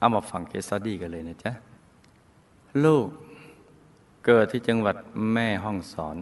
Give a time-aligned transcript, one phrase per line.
[0.00, 1.52] เอามาฟังเคสสดี้กันเลยนะจ๊ะ
[2.84, 3.08] ลูก
[4.24, 4.96] เกิดที่จังหวัด
[5.32, 6.16] แม่ห้องสอน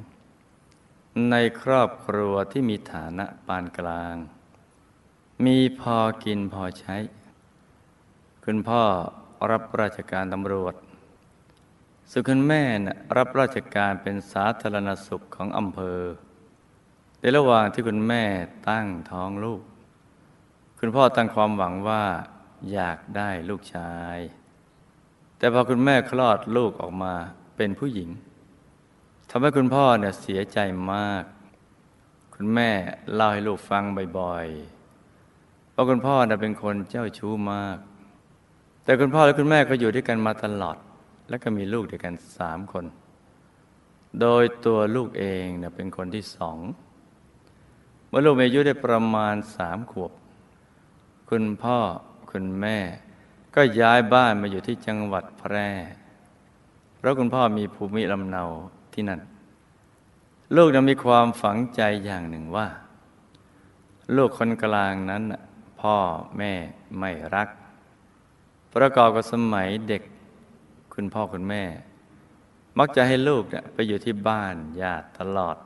[1.30, 4.16] ในครอบครัวที่มีฐานะปานกลาง
[5.44, 6.96] มีพอกินพอใช้
[8.44, 8.82] คุณพ่อ
[9.50, 10.74] รับราชการตำรวจ
[12.10, 16.00] ส่วนคุณแม่นะรับราชการเป็นสาธารณสุขของอำเภอ
[17.20, 18.24] ในระหว่างที่คุณแม่
[18.68, 19.62] ตั้งท้องลูก
[20.78, 22.04] คุณพ่อตั้งความหวังว่า
[22.72, 24.18] อยากได้ลูกชาย
[25.38, 27.14] แต่พอคุณแม่คลอดลูกออกมา
[27.56, 28.10] เป็นผู้หญิง
[29.30, 30.58] ทำให้คุณพ่อเนี่ยเสียใจ
[30.92, 31.24] มาก
[32.34, 32.70] คุณแม่
[33.14, 33.82] เล่าให้ลูกฟัง
[34.18, 37.78] บ่อยๆว่าคุณพ่อเนี่ยเป็นคนเจ้าชู้มาก
[38.84, 40.76] แต่คุณพ่อและคุณแม่ก็อยู่ด้วยกันมาตลอด
[41.28, 42.84] และก็มีลูกด้วยกันสามคน
[44.20, 46.58] โดยตัวลูกเองเนี่ยเป็นคนที่สอง
[48.08, 50.12] เมื่อลูกมีอายุได้ประมาณสามขวบ
[51.30, 51.78] คุณพ่อ
[52.30, 52.78] คุณแม่
[53.54, 55.68] ก็ย้ายบ้านมาอยู่ที่จังหวัดแพร่
[56.96, 58.44] เพราะคุณพ่อมีภูมิลำเนา
[58.92, 59.20] ที่นั่น
[60.56, 62.66] ลูกนั้นมีความฝังใจอย่างหนึ่งว่า
[64.16, 65.22] ลูกคนกลางนั้น
[65.80, 65.96] พ่อ
[66.38, 66.52] แม่
[66.98, 67.48] ไม่รัก
[68.74, 70.02] ประกอบกับสมัยเด็ก
[70.94, 71.64] คุณพ่อคุณแม่
[72.78, 73.42] มักจะให้ลูก
[73.74, 75.56] ไปอยู่ที่บ้านญาติตลอด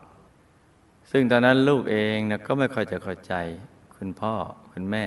[1.10, 3.34] ซึ่งตอนนั้นลูกเองนะก็ไม่ค่อยจะเข้าใจ
[3.96, 4.34] คุณพ่อ
[4.72, 5.04] คุณแม่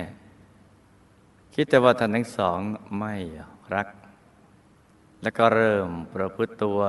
[1.58, 2.58] คิดแต่ว่าท่านทั้งสอง
[2.98, 3.14] ไม่
[3.74, 3.88] รัก
[5.22, 6.80] แล้วก็เริ่มประพฤติตัว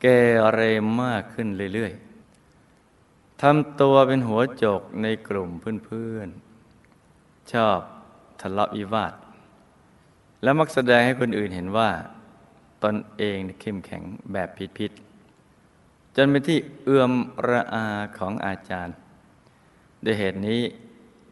[0.00, 0.06] เก
[0.54, 0.60] เร
[1.02, 5.50] มากขึ้นเรื่อยๆทำตัวเป็นหัวโจกในกลุ่ม
[5.84, 7.78] เพื่อนๆ ชอบ
[8.40, 9.12] ทะเลาะวิวาท
[10.42, 11.90] และมักแสดงให้คนอื่นเห็นว่า
[12.84, 14.48] ตนเองเข้มแข็งแบบ
[14.78, 17.12] ผิดๆ จนเป็นที่เอื้อม
[17.48, 17.86] ระอา
[18.18, 18.94] ของอาจารย์
[20.04, 20.62] ด้วยเหตุนี้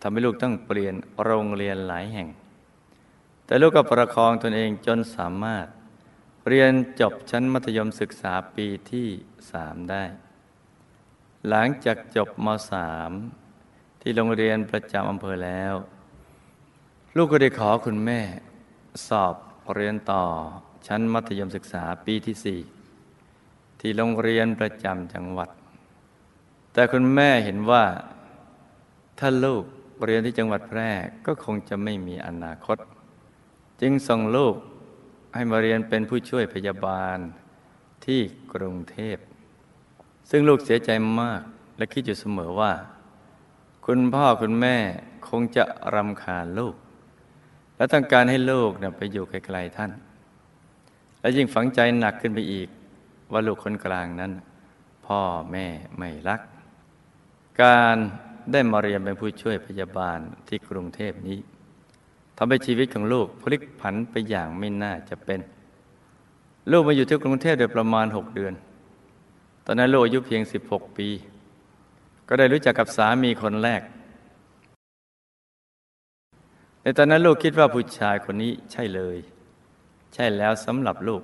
[0.01, 0.95] ทำให้ลูกต้องเปลี่ยน
[1.25, 2.29] โรงเรียนหลายแห่ง
[3.47, 5.67] แต่ลูกก็ประคองตนเองจนสามารถ
[6.49, 9.09] เรียนจบชั้นมัธยมศึกษาปีที่
[9.51, 10.05] สามได้
[11.49, 13.13] หลังจากจบมสาม
[14.01, 15.75] ที่โรงเรียนประจำอำเภอแล้ว
[17.17, 18.21] ลูกก็ได้ขอคุณแม่
[19.09, 19.35] สอบ
[19.75, 20.25] เรียนต่อ
[20.87, 22.61] ชั้นมัธยมศึกษาปีที่สี่
[23.81, 25.51] ที่โรงเรียนประจำจังหวัด
[26.73, 27.85] แต่คุณแม่เห็นว่า
[29.19, 29.65] ถ้าลูก
[30.05, 30.91] เรียนที่จังหวัดแพร่
[31.27, 32.79] ก็คงจะไม่มีอนาคต
[33.81, 34.55] จึงส่งลูก
[35.35, 37.19] ให้มาเรียนเป็นผู้ช่วยพยาบาล
[38.05, 38.21] ที่
[38.53, 39.17] กรุงเทพ
[40.31, 41.43] ซึ่งลูกเสียใจมาก
[41.77, 42.73] และคิดอยู่เสมอว่า
[43.87, 44.77] คุณพ่อคุณแม่
[45.29, 45.65] คงจะ
[45.95, 46.75] รำคาญลูก
[47.77, 49.91] และต้องการให้ลูกเนี่ยไปอยู่ไกลๆท่าน
[51.21, 52.69] และยิ่งฝังใจหนักขึ้นไปอีก
[53.33, 54.33] ว่าลูกคนกลางนั้น
[55.07, 55.21] พ่อ
[55.53, 55.67] แม่
[55.99, 56.41] ไม่รัก
[57.63, 57.99] การ
[58.53, 61.39] ได้มาเรียนเป็นผู้ช่วยพยาบาลที่กรุงเทพนี้
[62.37, 65.41] ทำให้ชีวิตของลูกพลิกผันไปอย่างไม่น่าจะเป็น
[66.71, 68.55] ลูกมาอยู่ที่กรุงเทพได้ประมาณหกเดือน
[69.65, 71.09] ตอนนั้นลูกอายุเพียงสิบหกปี
[72.29, 73.83] ก็ได้รู้จักกับสามีคนแรก
[76.83, 79.19] ในตอนนั้นลูกคิดว่าผู้ชายคนนี้ใช่เลย
[80.15, 81.23] ใช่แล้วสำหรับลูก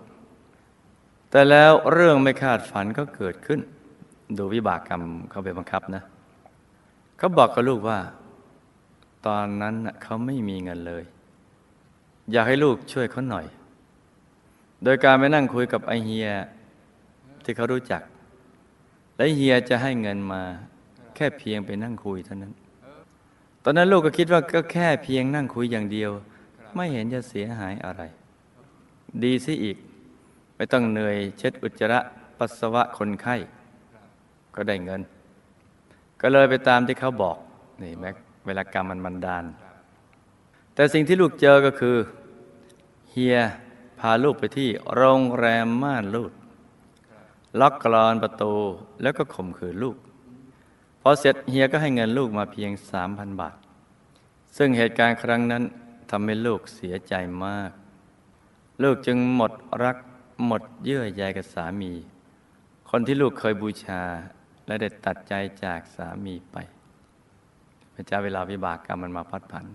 [1.31, 3.61] แต่แล้วเรื่องไม่คาดฝันก็เกิดขึ้น
[4.39, 8.01] ดูวิบากกรรมเขาไปบังคับนะเขาบอกกับลูกว่า
[9.27, 11.05] ตอนนั้นเขาไม่มีเงินเลย
[12.33, 13.47] อยากให้ลูกช่วยเขาหน่อย
[14.85, 16.29] โดยการไปนั่งคุยกับไอเฮีย
[17.45, 18.03] ที่เขารู้จัก
[19.17, 20.43] และเฮียจะให้เงินมา
[21.15, 22.53] แค่เพียงไปนั่งคุยเท่านั้น
[23.65, 26.11] ตอนนั้นลูกก็คิดว่าก็แค่เพียงนั่งคุยอย่างเดียว
[26.75, 28.03] ไม่เห็นจะเสียหายอะไร
[29.23, 29.77] ดีสิอีก
[30.57, 32.01] ไม่ต้องเหนื่อยเช็ดอุจจาระ
[32.39, 33.37] ปัสสาวะคนไข้
[34.55, 35.01] ก็ได้เงิน
[36.27, 37.37] ก็เลยไปตามที่เขาบอก
[37.83, 38.17] นี่แม็ก
[38.47, 39.45] เวลากรรมมันมันดาน
[40.75, 41.97] แต่สิ่งที่ลูกเจอก็คือ
[43.11, 43.37] เฮีย
[44.01, 46.33] พาลูกไปที่โรงแรมม่านลูด
[47.61, 48.55] ล็อกกรอนประตู
[49.03, 49.97] แล้วก็ข่มขืนลูก
[51.03, 53.57] พอเสร็จเฮียก็ให้เงินลูกมาเพียงสามพันบาท
[54.57, 55.63] ซึ่งเหตุการณ์ครั้งนั้น
[56.11, 57.71] ทำให้ลูกเสียใจมาก
[58.83, 59.53] ลูกจึงหมด
[59.85, 59.97] รัก
[60.47, 61.93] หมดเยื่อใยกับสามี
[62.91, 64.03] คนที่ลูกเคยบูชา
[64.67, 65.35] และได้ตัดใจ
[65.65, 66.57] จากสามีไป
[67.95, 69.67] พระเจ้าเวลาวิบากกรรมมันมาพัดผัน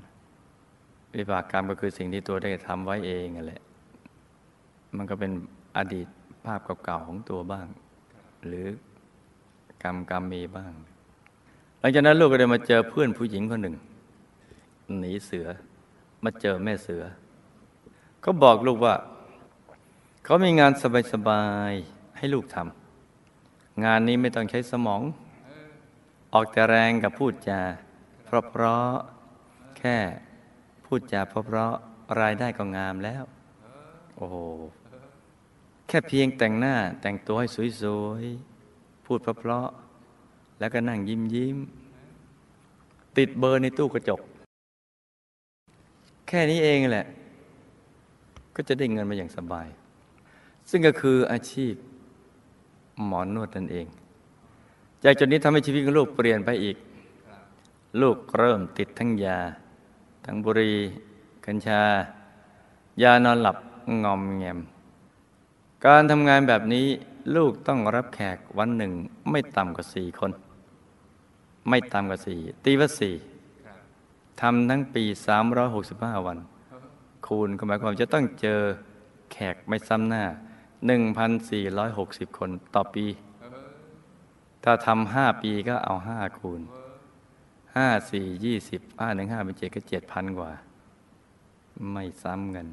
[1.17, 3.61] วิบากกรรมก็คือสิ่งที่ตัวได้ทำไว้เองนั่นแหละ
[4.97, 5.31] มันก็เป็น
[5.77, 6.07] อดีต
[6.45, 7.67] ภาพเก่าๆของตัวบ้าง
[8.45, 8.67] หรือ
[9.83, 10.73] กรรมกรรมมีบ้าง
[11.79, 13.75] หลังจากนั้นลูกก็ได้มาเจอเพื่อนผู้หญิงคนหนึ่ง
[14.99, 15.47] หนีเสือ
[16.23, 17.03] มาเจอแม่เสือ
[18.21, 18.95] เขาบอกลูกว่า
[20.23, 20.71] เขามีงาน
[21.13, 22.88] สบายๆให้ลูกทำ
[23.83, 25.01] งานนี้ไม่ต้องใช้สมอง
[26.33, 27.61] ออกแต่แรงกับพูดจา
[28.25, 28.91] เพราะเพราะ
[29.77, 29.97] แค่
[30.85, 31.73] พูดจาเพราะเพราะ
[32.21, 33.23] รายได้ก็งามแล้ว
[34.15, 34.35] โอ้โห
[35.87, 37.47] แค่เพียงแต่งหน้าแต่งตัวให้
[37.81, 41.57] สวยๆ พูดเพราะๆแล้วก็นั่งยิ้มยิ้ม
[43.17, 44.21] ติดเบอร์ในตู้กระจก
[46.27, 47.05] แค่นี้เองแหละ
[48.55, 49.67] ก็จะได้เงินมาอย่างสบาย
[50.69, 51.73] ซึ่งก็คืออาชีพ
[53.05, 53.87] หมอนวดนั่นเอง
[55.03, 56.77] จากจุดนี้ทำให้ชีวิตของลูกเปลี่ยนไปอีก
[58.01, 59.37] ลูกเริ่มติดทั้งยา
[60.25, 60.77] ทั้งบุหรี่
[61.45, 61.81] กัญชา
[63.01, 63.57] ยานอนหลับ
[64.03, 64.59] งอมแงม
[65.85, 66.87] การทำงานแบบนี้
[67.35, 68.91] ลูกต้องรับแขกวันหนึ่ง
[69.31, 70.31] ไม่ต่ำกว่าสี่คน
[71.69, 73.13] ไม่ต่ำกว่าสี่ตีว่าสี่
[74.41, 75.03] ทำทั้งปี
[75.65, 76.37] 365 วัน
[77.25, 78.61] คูณก็หมายความจะต้องเจอ
[79.31, 80.23] แขกไม่ซ้ำหน้า
[80.87, 83.05] 1,460 คนต่อปี
[84.63, 86.61] ถ้าทำห้าปีก็เอาห้าคูณ
[87.75, 90.49] ห้าสี่ยี่สิบห้าหนึ่งห้าเป็นเจ็ดก็เจ็ดพันกว่า
[91.91, 92.67] ไม่ซ้ำกัน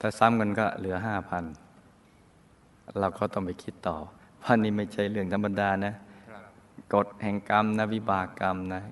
[0.00, 1.44] ถ้าซ้ำกันก็เหลือห้าพัน
[2.98, 3.96] เราก็ต้องไปคิดต่อ
[4.40, 5.94] เพรานี่ไม่ใช่เรื่องธรรมดานะ
[6.92, 8.82] กฎแห่งกรรมนะวิบากกรรมนะ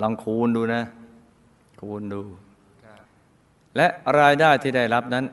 [0.00, 0.82] ลองคูณดูนะ
[1.80, 2.20] คูณดู
[3.76, 3.86] และ
[4.18, 5.24] รายได้ที่ได้รับนั้น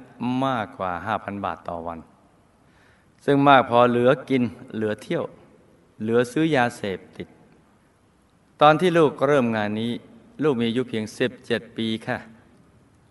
[0.46, 2.00] มากกว่า 5,000 บาทต่อวัน
[3.26, 4.44] ซึ่งมากพอเหลือกิน
[4.76, 5.24] เหลือเที่ยว
[6.02, 7.28] เหลือซื้อยาเสพติด
[8.62, 9.92] ตอนที่ลูกเริ่มงานนี้
[10.44, 11.04] ลูกมีอายุเพียง
[11.42, 12.18] 17 ปีค่ะ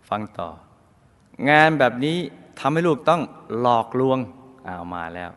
[0.09, 0.49] ฟังต่อ
[1.49, 2.17] งานแบบนี้
[2.59, 3.21] ทำให้ลูกต้อง
[3.59, 4.19] หลอกลวง
[4.65, 5.31] เอามาแล้ว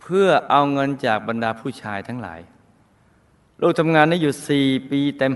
[0.00, 2.40] เพื่อเอาเงินจากบรรดาผู้ชายทั้งหลาย
[3.60, 5.32] ลูกทำงานนี้อยู่สี่ปีเต็ม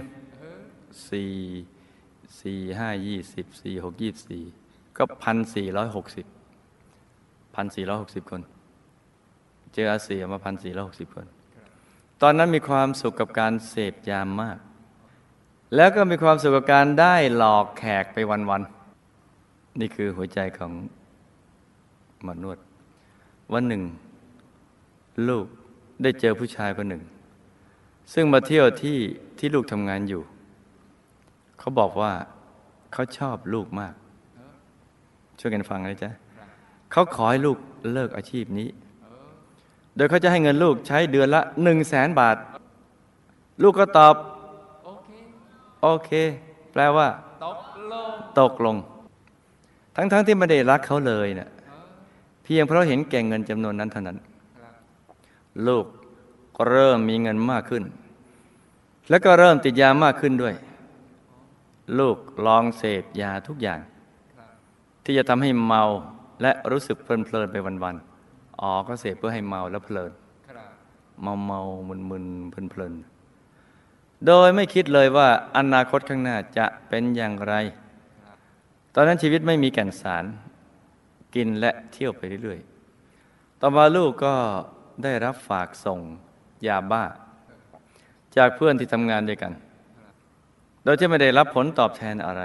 [1.11, 1.33] สี่
[2.41, 4.43] สี่ห้ายี่สิบสี่หกยี่สี่
[4.97, 6.27] ก็พันสี่ร้อยหกสิบ
[7.55, 8.43] พันสี่ร้อยหกสิบคน
[9.75, 11.27] เจออาเซียมาพันสี่ร้อยหกสิบคน
[12.23, 14.59] ตอนนั้นมีความสุขกับการเสพยามมาก
[15.77, 18.19] แล้วก็มีความสุขกับการได้หลอกแขกไป
[18.51, 20.73] วันๆ นี่คือหัวใจของ
[22.23, 22.59] หมอนวด
[23.53, 23.83] วันหนึ่ง
[25.29, 25.47] ลูก
[26.03, 27.03] ได้เจอผู้ชายคนหนึ่ง
[28.13, 28.99] ซึ่งมาเที่ยวที่
[29.39, 30.23] ที่ลูกทำงานอยู่
[31.59, 32.13] เขาบอกว่า
[32.93, 33.95] เขาชอบลูกมาก
[35.41, 36.11] ช่วยกันฟังนะจ๊ะ
[36.93, 37.59] เขาขอให้ลูก
[37.93, 38.69] เลิกอาชีพนี้
[39.97, 42.37] โดยเขาจะให้เงินลูกใช้เดือนละหนึ่งแสนบาท
[43.63, 44.15] ลูกก็ตอบ
[45.83, 46.11] โอเค
[46.73, 47.09] แปลว่า
[47.45, 47.59] ตก
[47.93, 48.11] ลง
[48.41, 48.77] ตกลง
[49.95, 51.49] ทั้งๆทที่ไม่ได้รักเขาเลยเนะ่ะ
[52.43, 54.19] เพียงเพราะเห็นแก่เงินจำนวนนั้นเท่านั้น
[55.67, 55.85] ลูก
[56.57, 57.83] ก็เริ่มมีเงินมากขึ้น
[59.09, 60.55] แล้วก็เริ่มติดยามากขึ้นด้วย
[61.99, 63.81] ลูกลองเสพยาทุกอย่าง
[65.05, 65.83] ที่จะทำให้เมา
[66.43, 70.13] และรู้สึกเพลินๆไปวันๆอ๋อก็เสพเพื่อให้เมาแล้วเพลิน
[71.23, 72.95] เมาเมามึนมึนเพลินเพลิน
[74.27, 77.55] โดยไม่คิดเลยว่าอนาคตข้างหน้าจะเป็นอย่างไร
[78.95, 80.25] ตอนนั้นชีวิตไม่มีแก่นสาร
[81.35, 84.35] กินและเที่ยวไปเรื่อยๆ ต่อมาลูกก็
[85.03, 86.01] ได้รับฝากส่ง
[86.67, 87.05] ยาบ้า
[88.37, 89.53] จากเพื่อนที่ทำงานด้วยกัน
[90.85, 92.43] โดยที่ไม่ได้รับผลตอบแทนอะไร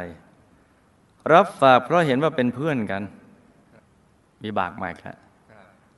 [1.33, 3.03] รับฝากเพราะเห็นว่าเป็นเพื่อนกัน
[4.43, 5.15] มีบากใหม่ครับ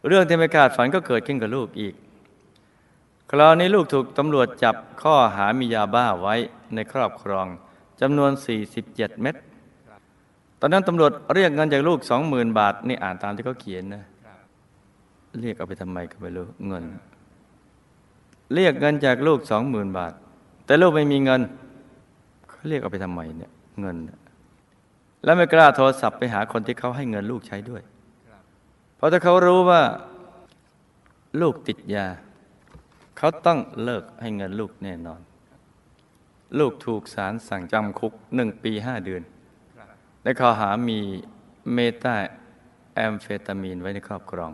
[0.08, 1.94] เรื่องที่ไม่คาดฝันก็เกิดขึ้นกับลูกอีก
[3.32, 6.36] คราวนี้ลูกถูกตำรวจจับข้อหามียาบ้าไว้
[6.76, 7.48] ในครอบครอง
[8.02, 8.32] จำนวน
[8.78, 9.36] 47 เม็ด
[10.60, 12.00] ตอนนั้นตำรวจเรียกเงินจากลูก
[12.30, 14.04] 20,000 บาท นี่อ่านตามที่เขาเขียนนะ
[15.42, 16.84] เรียกเอาไปทำไมก็ไม่รู้เงิน
[18.54, 20.14] เรียกเงินจากลูก 20,000 บาท
[20.66, 21.42] แต่ลูกไม่มีเงิน
[22.66, 23.98] เขาเรียกเอาไปทำไมเนี่ยเงิน
[25.24, 27.82] แล้วไม่กล้าโทรศัพท์ไปหาคนที่เขาให้เงินลูกใช้ด้วย
[28.96, 29.82] เพราะถ้าเขารู้ว่า
[31.42, 32.08] ลูกติดยา
[33.18, 35.22] เขาต้องเลิกให้เงินลูกแน่นอน
[36.60, 39.22] ลูกถูกศาลสั่งจำคุกหนึ่งปีห้าเดือน
[40.24, 41.00] และข้อหามี
[41.74, 42.16] เมตา
[42.94, 44.52] แอมเฟตามีนไว้ในครอบครอง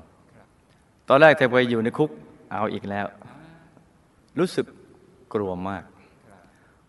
[1.08, 2.10] ตอนแรกเธอไปอยู่ในคุก
[2.51, 3.08] เอาอีกแล้ว
[4.39, 4.65] รู้สึก
[5.36, 5.86] กลัวมาก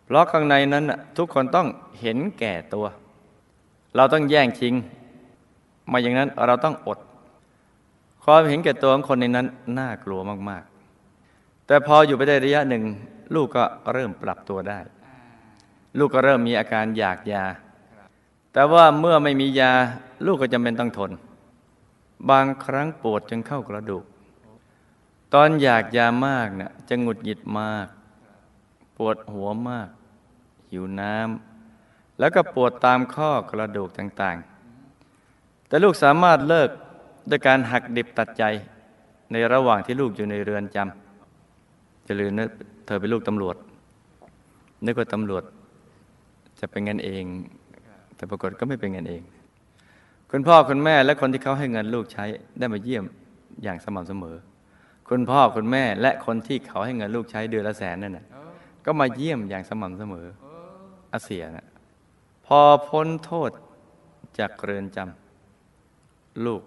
[0.05, 0.85] เพราะข้างในนั้น
[1.17, 1.69] ทุกคนต้อง
[2.01, 2.87] เห็นแก่ตัว
[3.97, 4.75] เราต้องแย่งชิง
[5.89, 6.99] ไมาอย่างนั้นเราต้องอด
[8.25, 9.47] ความเห็นแก่ตัวของคนในนั้น
[9.79, 10.65] น่ากลัวมาก
[11.17, 12.83] ๆ แต่พออยู่ไปได้ระยะหนึ่ง
[13.35, 14.79] ลูกก็เริ่มปรับตัวได้
[15.99, 17.45] ลูกก็เริ่มมีอาการอยากยา
[18.53, 19.73] แต่ว่าเมื่อไม่มียา
[20.27, 21.11] ลูกก็จำเป็นต้องทน
[22.31, 24.05] บางครั้งปวดจนเข้ากระดูก
[25.35, 27.87] ตอนอยากยามากนะ่ะจะหงุดหงิดมาก
[28.97, 29.89] ปวดหัวมาก
[30.71, 36.71] หิวน้ำแล้วก็ปวดตามข้อกระดูกต่างๆ แต่ลูกสามารถเลิก
[37.31, 38.45] ด้วยการหักดิบตัดใจ
[39.33, 42.49] ในระหว่างที่ลูกอยู่ในเรือนจำจะลืมนะ
[42.87, 43.57] เธอเป็นลูกตำรวจ
[44.85, 45.45] นึกว่าตำรวจ
[46.61, 47.25] จะเป็นเงินเอง
[48.17, 49.23] แต่ปรากฏก็ไม่เป็นเงินเอง
[50.31, 52.25] คุณพ่อคุณแม่และคนที่เขาให้เงินลูกใช้
[52.59, 53.05] ได้มาเยี่ยม
[53.63, 54.37] อย่างสม่ำเสมอ
[55.09, 58.27] คุณพ่อคุณแม่และคนที่เขาให้เงินลูกใช้เดือนละแสนนั่นนะ
[58.85, 61.67] ก็มาเยี่ยมอย่างสม่ำเสมออออาเสียนะ
[62.47, 63.51] พอพ้นโทษ
[64.39, 66.62] จากเรือนจำลูก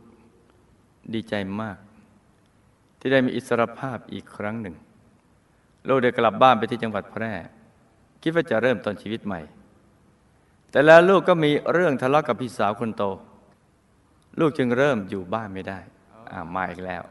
[1.14, 1.78] ดีใจมาก
[3.00, 4.76] ที่ได้มีอิสรภาพอีกครั้งหนึ่ง
[5.88, 7.32] ลูกได้กลับบ้านไปที่จังหวัดแพร่
[8.22, 9.40] คิดว่าจะเริ่มต้นชีวิตใหม่
[10.72, 13.04] แต่แล้วลูกก็มีเรื่องทะเลาะกับพี่สาวคนโต
[14.40, 15.80] ลูกจึงเริ่มอยู่บ้านไม่ได้
[16.32, 17.04] อ่ามาอีกแล้ว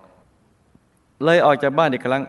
[1.25, 2.23] เลยออกจากบ้านอีกครั้ง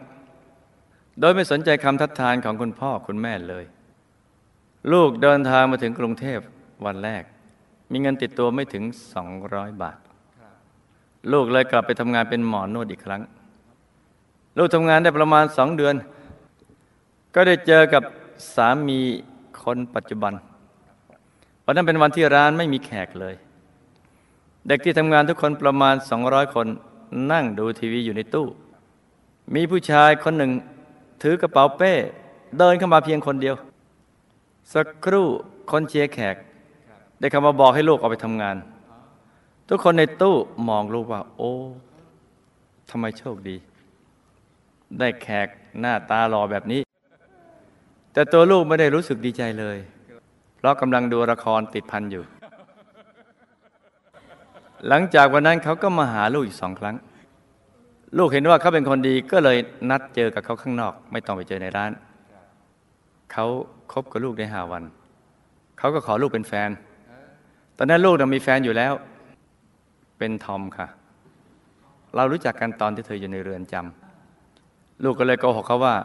[1.19, 3.65] โดยไม่สนใจคำทัดทานของคุณพ่อคุณแม่เลย
[4.93, 6.39] ลูกเดินทางมาถึงกรุงเทพ
[6.85, 7.23] วันแรก
[7.91, 8.83] มีเงินติดตัวไม่ถึง
[9.33, 9.97] 200 บาท
[11.31, 13.21] ลูกเลยกลับไปทำงานเป็นหมอนวดอีกครั้ง
[14.57, 15.95] ลูกทำงานได้ประมาณสองเดือน
[17.35, 18.03] ก็ได้เจอกับ
[18.55, 18.99] สามี
[19.61, 20.33] คนปัจจุบัน
[21.65, 23.35] วันนั้นเป็นวันที่ร้านไม่มีแขกเลย
[24.67, 25.95] เด็กที่ทำงานทุกคนประมาณ
[26.25, 26.67] 200 คน
[27.31, 28.47] นั่งดูทีวีอยู่ในตู้
[29.55, 30.51] มีผู้ชายคนหนึ่ง
[31.21, 31.93] ถือกระเป๋าเป้
[32.57, 33.55] เดินเข้ามาเพียงคนเดียว
[34.73, 35.27] สักครู่
[35.71, 36.35] คนเชียร์แขก
[37.19, 38.55] ได้เข้ามาบอกให้ลูกออกไปทำงาน
[39.69, 40.35] ทุกคนในตู้
[40.67, 41.51] มองลูกว่า โอ้
[42.89, 43.55] ทำไมโชคดี
[44.99, 45.47] ได้แขก
[45.79, 46.81] หน้าตาหล่อแบบนี้
[48.13, 49.77] แต่ตัวลูกไม่ได้รู้สึกดีใจเลย
[50.57, 52.23] เพราะกำลังดูละครติดพันอยู่
[54.87, 56.95] หลังจากวันนั้นเขาก็มาหาลูกอีกสองครั้ง
[58.17, 59.57] ลูกเห็นว่าเขาเป็นคนดีก็เลย
[59.89, 61.91] นัดเจอกับเขาข้างนอก ไม่ต้องไปเจอในร้าน
[63.31, 63.45] เขา
[63.91, 64.83] คบกับลูกได้ห้าวัน
[65.77, 66.69] เขาก็ขอลูกเป็นแฟน
[67.77, 68.93] ตอนนั้นลูกมีแฟนอยู่แล้ว
[70.17, 70.87] เป็นทอมค่ะ
[72.15, 75.95] เรารู้จักกันตอนที่เธออยู่ในเรือนจำลูกก็เลยโกหกเขาว่า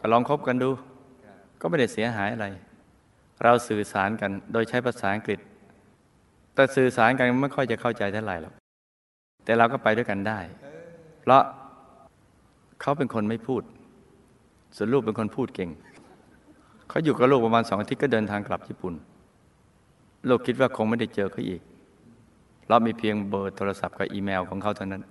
[0.00, 0.70] ก็ลองคบกันดู
[1.60, 2.46] ก็ไม่ได้เสียหายอะไร
[3.42, 5.38] เราสื่อสารกันโดยใช้ภาษาอังกฤษ
[6.54, 8.52] แต่สื่อสารกันไม่ค่อยจะเข้าใจเท่าไหร่หรอก
[9.44, 10.38] แต่เราก็ไปด้วยกันได้
[11.26, 11.44] เพราะ
[12.80, 13.62] เขาเป็นคนไม่พูด
[14.76, 15.70] ส่วนลูกเป็นคนพูดเก่ง
[16.88, 18.94] เขาอยู่กับลูกประมาณสองอาทิตย์ก็เดินทางกลับญี่ปุ่น
[20.28, 21.60] ลูกคิดว่าคงไม่ได้เจอเขาอีก
[22.68, 25.02] เรามีเพียงเบอร์โทรศัพท์กับอีเมลของเขาเท่านั้น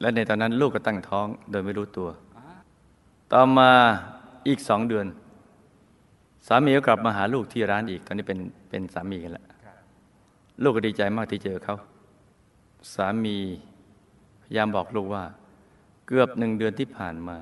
[0.00, 2.08] และในตอนนั้นลูกก็ตั้งท้องโดยไม่รู้ตัว
[3.32, 3.70] ต่อมา
[4.48, 5.06] อีกสองเดือน
[6.46, 8.38] สามีก็กลับมาหาลูกที่ร้านอีก ตอนนี้เป็น
[8.68, 9.46] เป็นสามีกันแล้ว
[10.62, 11.76] ลูกก็ดีใจมากที่เจอเขา
[12.94, 13.36] สามี
[14.56, 15.24] ยามบอกลูกว่า
[16.06, 17.36] เกือบหนึ่งเดือนที่ผ่านมา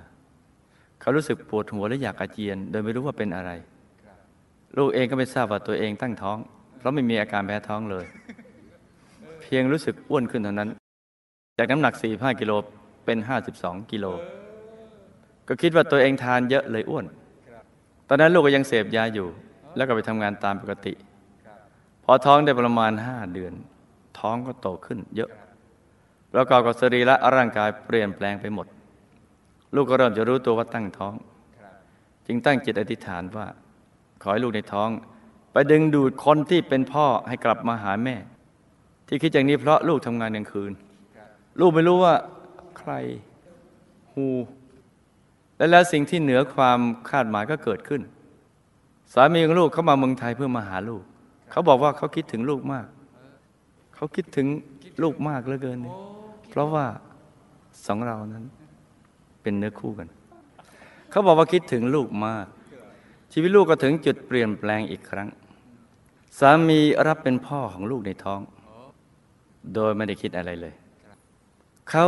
[1.01, 3.51] เขารู้สึกปวดหัวและอยากอาเจียน โดยไม่รู้ว่าเป็นอะไร
[4.77, 6.39] ลูกเองก็ไม่ทราบว่าตัวเองตั้งท้อง
[6.79, 8.05] เพราะไม่มีอาการแพ้ท้องเลย
[9.41, 10.69] เพียงรู้สึกอ้วนขึ้นเท่านั้น
[11.59, 12.53] จากน้ำหนัก 45 กิโล
[13.05, 13.19] เป็น
[13.55, 14.07] 52 กิโล
[15.49, 17.07] ก็คิดว่าตัวเองทานเยอะเลยอ้วน
[18.09, 19.29] ตอนนั้นลูกก็ยังเสพยาอยู่
[19.77, 20.93] แล้วก็ไปทำงานตามปกติ
[22.05, 23.53] พอท้องได้ประมาณ 5 เดือน
[24.19, 25.31] ท้องก็โตขึ้นเยอะ
[26.33, 28.67] ประกอบกับสรีระร่างกายเปลี่ยนแปลงไปหมด
[29.75, 31.15] ลูกก็เริ่มจะรู้ตัวว่าตั้งท้อง
[32.27, 33.47] จึงตั้งจิตอธิษฐานว่า
[34.23, 34.91] ขอให้ลูกในท้อง
[35.53, 38.17] ไปดึงดูดคนที่เป็นพ่อให้กลับมาหาแม่
[39.07, 40.73] ที่คิดอย่างนี้เพราะลูกทำงานกลางคืน
[41.61, 42.15] ลูกไม่รู้ว่า
[42.79, 42.93] ใคร
[44.13, 44.27] ฮู
[45.57, 48.03] และแล้วสิ่งที่เหนือความคาดหมายก็เกิดขึ้น
[49.15, 51.03] สามีของลูกเขามาเมืองไทยเพื่อมาหาลูก
[51.51, 52.87] เขาบอกว่าเขาคิดถึงลูกมาก
[53.95, 54.47] เขาคิดถึง
[55.03, 55.97] ลูกมากเหลือเกินเนี่ย
[56.51, 56.87] เพราะว่า
[57.87, 58.45] สองเรานั้น
[59.43, 60.09] เป็นเนื้อคู่กัน
[61.11, 62.47] เขาบอกว่าคิดถึงลูกมาก
[63.33, 65.29] ชีวิตลูกก็ถึงจุดเปลี่ยนแปลงอีกครั้ง
[66.39, 68.41] สามีรับเป็นพ่อของลูกในท้อง
[69.75, 70.75] โดยไม่ได้คิดอะไรเลย
[71.91, 72.07] เขา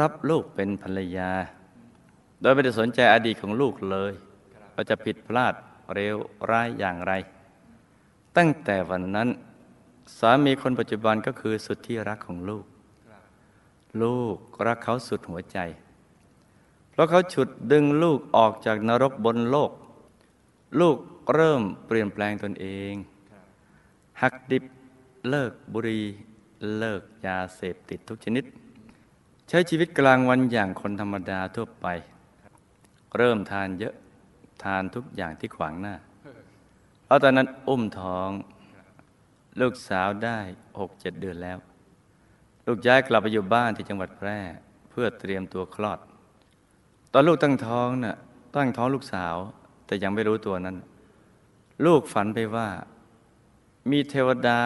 [0.00, 1.30] รับลูกเป็นภรรยา
[2.40, 4.12] โดยไม่ได้สนใจอดีตของลูกเลย
[4.74, 5.54] ว่าจะผิดพลาด
[5.94, 6.16] เร็ว
[6.50, 7.12] ร้ายอย่างไร
[8.36, 9.28] ตั้งแต่วันนั้น
[10.18, 12.64] สามีคนปัจจุบันก็คือสุดที่รักของลูก
[14.02, 14.36] ลูก
[14.66, 15.58] รักเขาสุดหัวใจ
[16.90, 19.70] เพราะเขาฉุดดึงลูกออกจากนรกบนโลก
[20.80, 20.96] ลูก
[21.34, 22.94] เริ่มเปลี่ยนแปลงตนเอง
[24.22, 24.64] หักดิบ
[25.30, 26.00] เลิกบุหรี
[26.78, 28.44] เลิกยาเสพติดทุกชนิด
[29.48, 31.86] ใช้ชีวิตกลางวันอย่างคนธรรมดาทั่วไป
[33.16, 33.94] เริ่มทานเยอะ
[34.64, 35.94] ทานทุกอย่างที่ขวางหน้า
[37.04, 38.30] เพราตอนนั้นอุ้มท้อง
[39.60, 40.38] ลูกสาวได้
[40.80, 41.58] หกเจ็ดเดือนแล้ว
[42.66, 44.38] ลูกย้ายกลับไปอยู่บ้านที่จังหวัดแพร่
[44.90, 45.98] เพื่อเตรียมตัวคลอด
[47.12, 48.16] ตอนลูกตั้งท้องน่ะ
[48.56, 49.36] ตั้งท้องลูกสาว
[49.86, 50.76] แต่ยังไม่รู้ตัวนั้น
[51.86, 52.68] ลูกฝันไปว่า
[53.90, 54.60] มีเทวดา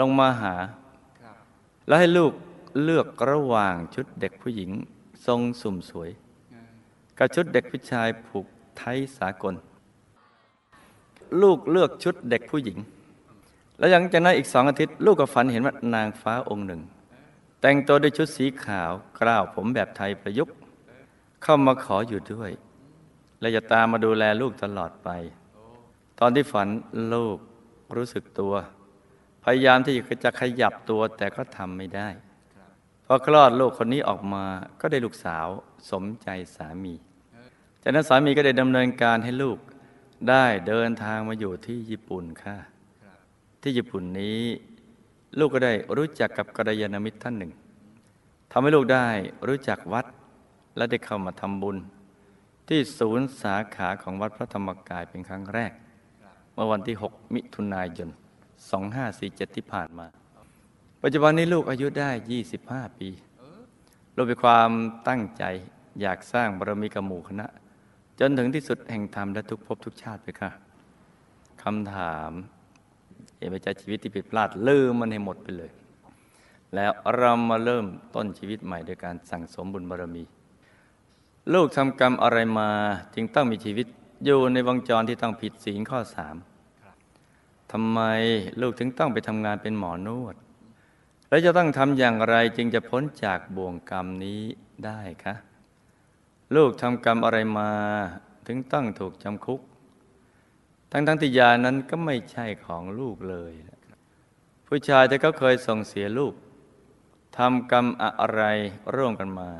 [0.00, 0.54] ลงมาหา
[1.86, 2.32] แล้วให้ลูก
[2.82, 4.70] เลือกระหว่างชุดเด็กผู้หญิง
[5.26, 6.10] ทรงสุ่มสวย
[7.18, 8.46] กับชุดเด็กผู้ชายผูก
[8.76, 9.54] ไทยสากล
[11.42, 12.78] ลูกเลือกชุดเด็กผู้หญิง
[13.80, 16.80] แล้วหลังจากนั้นอีกสองอาทิตย์ลูกก็ฝันเห็นว่านางฟ้าองค์หนึ่ง
[17.60, 20.54] แต่งตัวด้วยชุดสีขาวกล้าวผมแบบไทยประยุกต์
[21.42, 22.50] เข้ามาขออยู่ด้วย
[23.40, 25.08] และจะตามมาดูแลลูกตลอดไป
[26.18, 26.68] ตอนที่ฝัน
[27.14, 27.38] ลูก
[27.96, 28.54] รู้สึกตัว
[29.44, 29.94] พยายามที่
[30.24, 32.08] จะขยับตัวแต่ก็ทำไม่ได้
[33.06, 34.44] พอคลอดลูกคนนี้ออกมา
[34.80, 35.46] ก็ได้ลูกสาว
[35.90, 36.94] สมใจสามี
[37.82, 39.58] จากนั้นสามีก็ได้ดำเนินการให้ลูก
[40.28, 42.56] ได้เดินทางมาอยู่ที่ญี่ปุ่นค่ะ
[43.62, 44.40] ที่ญี่ปุ่นนี้
[45.38, 47.52] ลูกก็ได้รู้จักกับกัลยาณมิตรท่านหนึ่ง
[48.52, 49.06] ทำให้ลูกได้
[49.48, 50.06] รู้จักวัด
[50.76, 51.76] และได้เข้ามาทำบุญ
[52.68, 55.72] ที่ศูนย์สาขาของวัดพระธรรมกายเป็นครั้งแรก
[56.52, 58.08] เมื่อวันที่ 6 มิถุนายน
[58.82, 60.06] 2547 ที่ผ่านมา
[61.02, 62.10] ปัจจุบันนี้ลูกอายุได้
[62.54, 63.08] 25 ปี
[64.16, 64.70] ลูกมีความ
[65.08, 65.44] ตั้งใจ
[66.00, 67.46] อยากสร้างบารมีกับหมู่คณะ
[68.20, 70.50] จนถึงที่สุดแห่งธรรมและทุกภพทุกชาติไปค่ะ
[71.62, 72.32] คำถาม
[73.40, 75.70] เอไปจากชีวิตที่ผิดพลาดลืมมันให้หมดไปเลย
[76.74, 80.24] แล้วเรามาเริ่มต้นชีวิตใหม่โดยการสั่งสมบุญบารมี
[81.52, 82.70] ลูกทำกรรมอะไรมา
[83.14, 83.86] จึงต้องมีชีวิต
[84.24, 86.36] อยู่ในวงจรที่ต้องผิดศีลข้อสาม
[87.72, 88.00] ทำไม
[88.60, 90.36] ลูกถึงต้องไปทำงานเป็นหมอนวด
[91.28, 94.40] และจะต้องทำอย่างไรจึงจะพ้นจากบ่วงกรรมนี้
[94.84, 95.34] ได้คะ
[96.56, 97.70] ลูกทำกรรมอะไรมา
[98.46, 99.60] ถึงต้องถูกจำคุก
[100.92, 103.52] ทั้งทั้งที่ยานั้นก็ไม่ใช่ของลูกเลย
[104.66, 106.34] ผู้ชายที่เขาเคยส่งเสียลูก
[107.36, 107.86] ทำกรรม
[108.20, 108.42] อะไร
[108.94, 109.50] ร่วมกันมา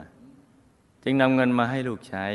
[1.03, 2.27] จึงนำเงินมาให้ลูกใช้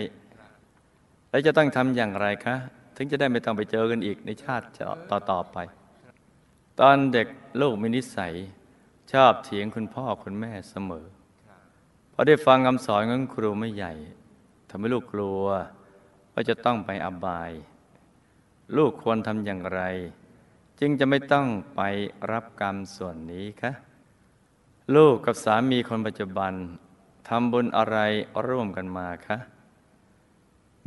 [1.30, 2.56] แล้วจะต้องทำอย่างไรคะ
[2.96, 4.66] ถึงจะได้ไม่ต้องไปเจอกันอีกในชาติ
[5.10, 5.58] ต่อต่อไป
[6.80, 7.28] ตอนเด็ก
[7.62, 8.34] ลูกมีนิสัย
[9.12, 11.06] ชอบเถียงคุณพ่อคุณแม่เสมอ
[12.14, 13.94] พอได้ฟังคำสอนของครูไม่ใหญ่
[14.70, 15.46] ทำให้ลูกกลัว
[16.34, 17.52] ว่าจะต้องไปอบาย
[18.76, 19.82] ลูกควรทำอย่างไร
[20.80, 21.82] จึงจะไม่ต้องไป
[22.32, 23.72] รับกรรมส่วนนี้คะ
[24.96, 26.54] ลูกกับสามีคนปัจจุบัน
[27.28, 27.98] ทำบุญอะไร
[28.48, 29.38] ร่วมกันมาคะ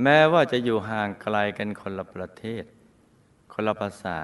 [0.03, 2.65] แม้ว่าจะอยู่ห่างไกลกันคนละประเทศ
[3.53, 4.19] คนละภาษา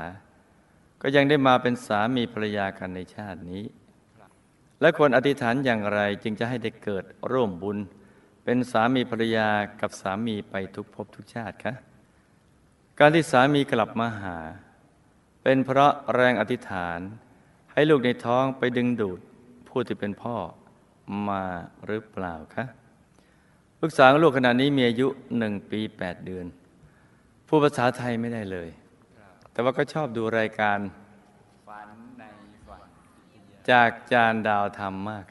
[1.01, 3.65] ก็ยังได้มาเป็นสามีภรรยากันในชาตินี้
[4.81, 7.79] และควรอธิษฐานอย่างไรจึงจะให้ได้เกิดร่วมบุญ
[8.45, 9.49] เป็นสามีภรรยา
[9.81, 11.75] กับสามีไปทุกภพทุกชาติคะ
[12.99, 14.37] การที่สามีกลับมาหา
[15.43, 16.99] เป็นเพราะแรงอธิษฐาน
[17.73, 19.21] ให้ลูกในท้องไปดึงดูด
[19.69, 20.37] ผู้ที่เป็นพ่อ
[21.29, 21.45] มา
[21.87, 22.65] หรือเปล่าคะ
[23.81, 26.47] ลูกสาวลูกขณะนี้มีอายุหนึ่งปีแปดเดือน
[27.49, 28.69] ผู้ภาษาไทยไม่ได้เลย
[29.53, 30.79] แต่ว่าก็ชอบดูรายการ
[33.71, 35.25] จากจานดาวธรรมมาก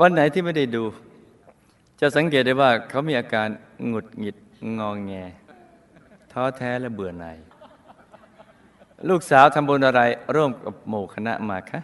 [0.00, 0.84] วันไหนที่ไม่ได้ดู
[2.00, 3.48] จะสังเกตได้ว่าเขามีอาการ
[3.86, 4.36] หงุดหงิด
[4.78, 5.12] งองแง
[6.32, 7.38] ท้อแท้และเบื่อหน่าย
[9.08, 10.00] ลูกสาวทำบุญอะไร
[10.34, 11.80] ร่วมกับหมู่คณะมาคะ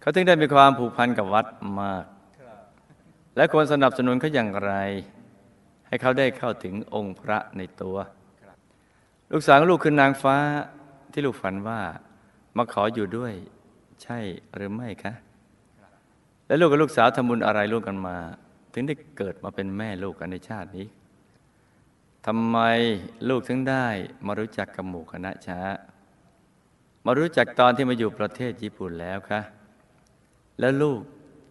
[0.00, 1.46] เขาถึงได้มีความผูกพันกับวัด
[1.80, 2.04] มาก
[3.36, 4.72] และควรสนับสนุนเขาอย่างไร
[5.88, 7.96] ให้เขาได้เข้าถึงองค์พระในตัว
[9.32, 10.36] ลูกสาวลูกคือนางฟ้า
[11.12, 11.80] ที่ลูกฝันว่า
[12.56, 13.32] มาขออยู่ด้วย
[14.02, 14.18] ใช่
[14.54, 15.12] หรือไม่คะ
[16.46, 18.16] และลูกกับลูกสาวทำบุญอะไรร่วมกันมา
[18.72, 20.86] ถึงได้เกิดมาเป็นแม่ลูกกันในชาตินี้
[22.26, 22.58] ทำไม
[23.28, 23.86] ลูกถึงได้
[24.26, 25.60] มารู้จักกับหมู่คณะช้า
[27.06, 29.40] มารู้จักตอนที่มาอยู่ประเทศญี่ปุ่นแล้วคะ
[30.60, 31.00] แล้วลูก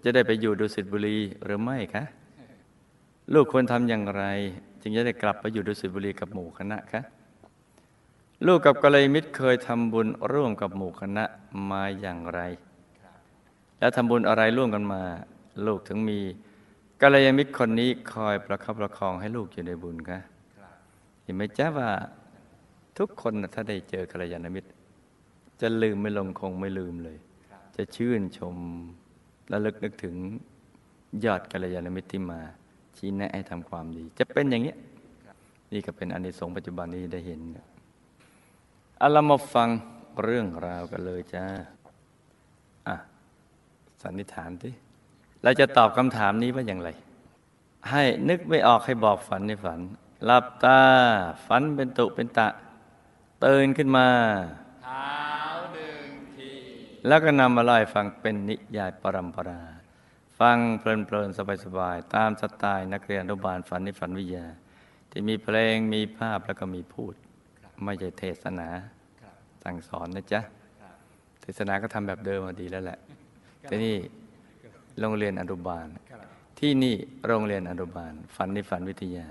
[0.04, 2.04] จะได้ไปอยู่ดุสิตบุรีหรือไม่คะ
[3.34, 4.24] ลูกควรทำอย่างไร
[4.82, 7.02] จึงจะได้กลับไปอยู่ดุสิตบุรีกับหมู่คณะคะ
[8.48, 11.26] ลูกกับกัลยาณมิตรเคยทำบุญร่วมกับหมู่คณะ
[11.72, 12.40] มาอย่างไร
[13.80, 15.02] แล้วทำบุญอะไรร่วมกันมา
[15.66, 16.20] ลูกถึงมี
[17.02, 20.20] กัลยาณมิตรคนนี้คอยประคับประคองให้ลูกอยู่ในบุญคะ
[21.28, 21.90] เห็นไหมจ๊ะว่า
[22.98, 24.70] ทุกคนถ้าได้เจอกัลยาณมิตร
[25.62, 27.18] จะลืมไม่ลงคงไม่ลืมเลย
[27.76, 28.56] จะชื่นชม
[29.50, 30.16] และลึกนึกถึง
[31.26, 32.40] ยอดกัลยาณมิตรที่มา
[32.98, 34.76] ชี้แนะให้ทำความดี จะเป็นอย่างนี้
[35.72, 37.40] นี่ก็เป็นอานิสงส์ปัจจุบันนี้ได้เห็น
[38.98, 39.70] เอาเรามาฟัง
[40.24, 41.46] เรื่องราวกันเลยจ้า
[42.88, 42.96] อะ
[44.02, 44.74] สันนิษฐานที่
[45.44, 46.90] เราจะตอบคำถามนี้ว่าอย่างไร
[47.90, 49.80] ให้นึกไม่ออกให้บอกฝันในฝัน
[50.26, 50.82] หลับตา
[51.48, 52.48] ฝันเป็นตุเป็นตะ
[53.46, 54.08] ตื่นขึ้นมา
[54.84, 55.12] เท้า
[55.74, 56.52] หนึ่งที
[57.08, 59.62] แล้วก็นำมาล่าให้ฟังเป็นนิยายปรัมปรา
[60.40, 64.46] ฟังเพลินๆสบายๆตามสไตล์นักเรียนอนุบาลฝันในฝันวิทยา
[65.12, 67.14] ที่มีเพลงมีภาพแล้วก็มีพูด
[67.84, 68.68] ไม่ใช่เทศนา
[69.64, 70.42] สั่งสอนนะจ๊ะ
[71.42, 73.00] เทศนาก็ทำแบบเดิมมาดีแล้วแหละ
[73.62, 73.96] แต่นี่
[75.00, 75.88] โรงเรียนอนุบาล
[76.60, 76.96] ที่นี่
[77.28, 79.26] โรงเรียนอนุบาล ฝันในฝันวิทยา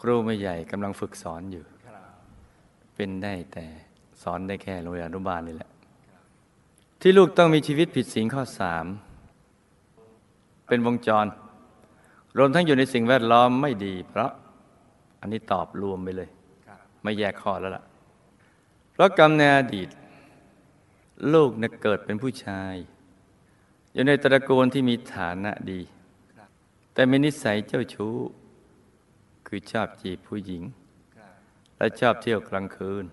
[0.00, 1.64] ครูไม่ใหญ่กำลังฝึกสอนอยู่
[2.94, 3.66] เป็นได้แต่
[4.22, 5.70] สอนได้แค่โรงเรียนอนุบาลนี่แหละ
[7.00, 8.86] ที่ลูกต้องมีชีวิตผิดศีลข้อสาม
[10.68, 11.26] เป็นวงจร
[12.36, 14.30] รวมทั้งอยู่ในสิ่งแวดล้อมไม่ดี เพราะ
[15.20, 16.28] อันนี้ตอบรวมไปเลย
[17.02, 17.84] ไม่แยกข้อแล้วล่ะ
[18.92, 19.88] เพราะกรรมในอดีต
[21.34, 22.74] ลูกเนี่ยเกิดเป็นผู้ชาย
[23.92, 25.80] อยู่ในตระกูลที่มีฐานะดี
[26.92, 28.14] แต่มีนิสัยเจ้าชู้
[29.48, 30.62] คือชอบจีบผู้หญิง
[31.78, 33.04] และชอบเที่ยวกลางคืน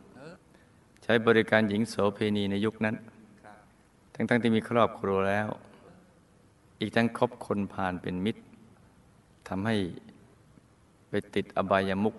[1.04, 2.95] ใช้บริการหญิงโสเพณีในยุคนั้น
[4.13, 5.48] ทั้งๆที่มีครอบครัวแล้ว
[6.80, 8.41] อีกทั้งคบคนผ่านเป็นมิตร
[9.48, 9.76] ทำให้
[11.10, 12.15] ไปติดอบายามุก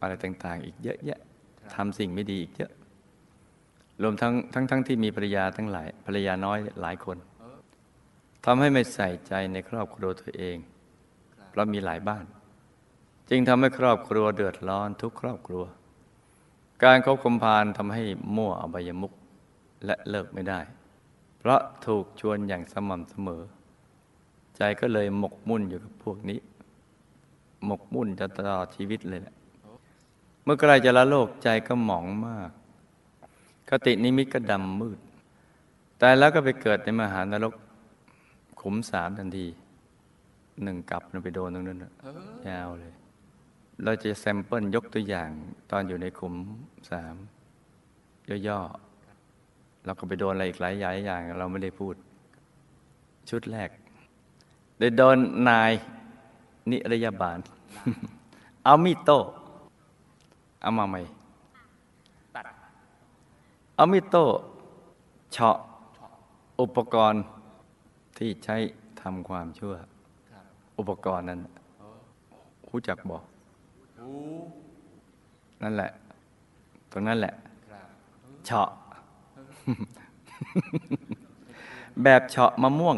[0.00, 1.20] อะไรต่าง ๆ อีกเยอะแยะ
[1.74, 2.72] ทำสิ่งไม่ดีอีกเยอะ
[4.02, 7.16] รวมทั้งทั้งทั้งที่มีภรรยาทั้งหลายภรรยาน้อยหลายคน
[8.44, 10.56] ทำให้ไม่ใส่ใจในครอบครัวตัวเอง
[11.50, 12.24] เพราะมีหลายบ้าน
[13.30, 15.64] จึงทำให้ครอบครัวเดือดร้อนทุกครอบครัว
[16.84, 18.02] การคบคมพานทำให้
[18.36, 19.12] มั่วอบายมุก
[19.86, 20.60] และเลิกไม่ได้
[21.38, 23.42] เพราะถูกชวนอย่างสม่ำเสมอ
[24.56, 26.38] ใจก็เลยหมกมุ่นอยู่กับพวกนี้
[27.66, 29.34] หมกมุ่นจะตลอดชีวิตเลยแหละ
[30.44, 32.50] เมื่อใกล้จะละโลกใจก็หมองมาก
[33.68, 34.98] คตินิมิตก็ดำมืด
[35.98, 37.54] แต่แล้วก็ไปเกิดในมหานรก
[38.60, 39.46] ขุมสามทันที
[40.62, 41.78] หนึ่งกลับมันไปโดนตรงนั้น
[42.48, 42.92] ยาวเลย
[43.84, 45.30] เราจะแซมเปิลยกตัวอย่าง
[45.70, 46.34] ตอนอยู่ในขุม
[46.90, 47.14] สาม
[48.48, 51.94] ย่อๆเราก็ไปโดนอะไรอีกหลายอย่าง เราไม่ได้พูด
[53.30, 53.70] ชุดแรก
[54.78, 55.16] ได้โดน
[55.48, 55.72] นาย
[56.70, 57.38] นิรยาบาล
[58.64, 59.10] เอามีดโต
[60.62, 61.00] เอามาใหม่
[62.34, 62.44] ตัด
[63.76, 64.16] เอามีดโต
[65.32, 65.56] เฉาะ
[66.60, 67.22] อุปกรณ์
[68.18, 68.56] ที่ใช้
[69.00, 69.74] ทำความชั่ว
[70.78, 71.40] อุปกรณ์นั้น
[72.70, 73.24] รู้จักบอก
[75.62, 75.90] นั่นแหละ
[76.90, 77.34] ตรงนั้นแหละ
[77.70, 77.86] ครับ
[78.46, 78.68] เฉาะ
[82.02, 82.96] แบบเฉาะมะม่วง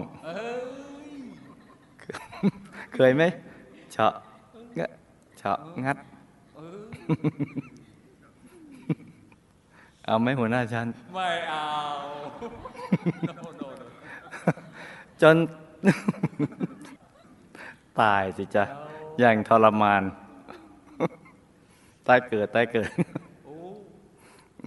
[2.95, 3.23] เคยไหม
[3.93, 4.13] เฉาะ
[4.79, 4.91] งะ
[5.39, 5.97] เฉาะงัด
[10.05, 11.67] เอาไหมหัวหน้าชั้นไม่เอา
[13.27, 13.63] โนโนโน
[15.23, 15.37] จน
[18.01, 18.65] ตายสิจ๊ะ
[19.21, 20.03] อย่างทรมาน
[22.07, 22.89] ตายเกิดตายเกิด
[23.45, 23.55] โอ้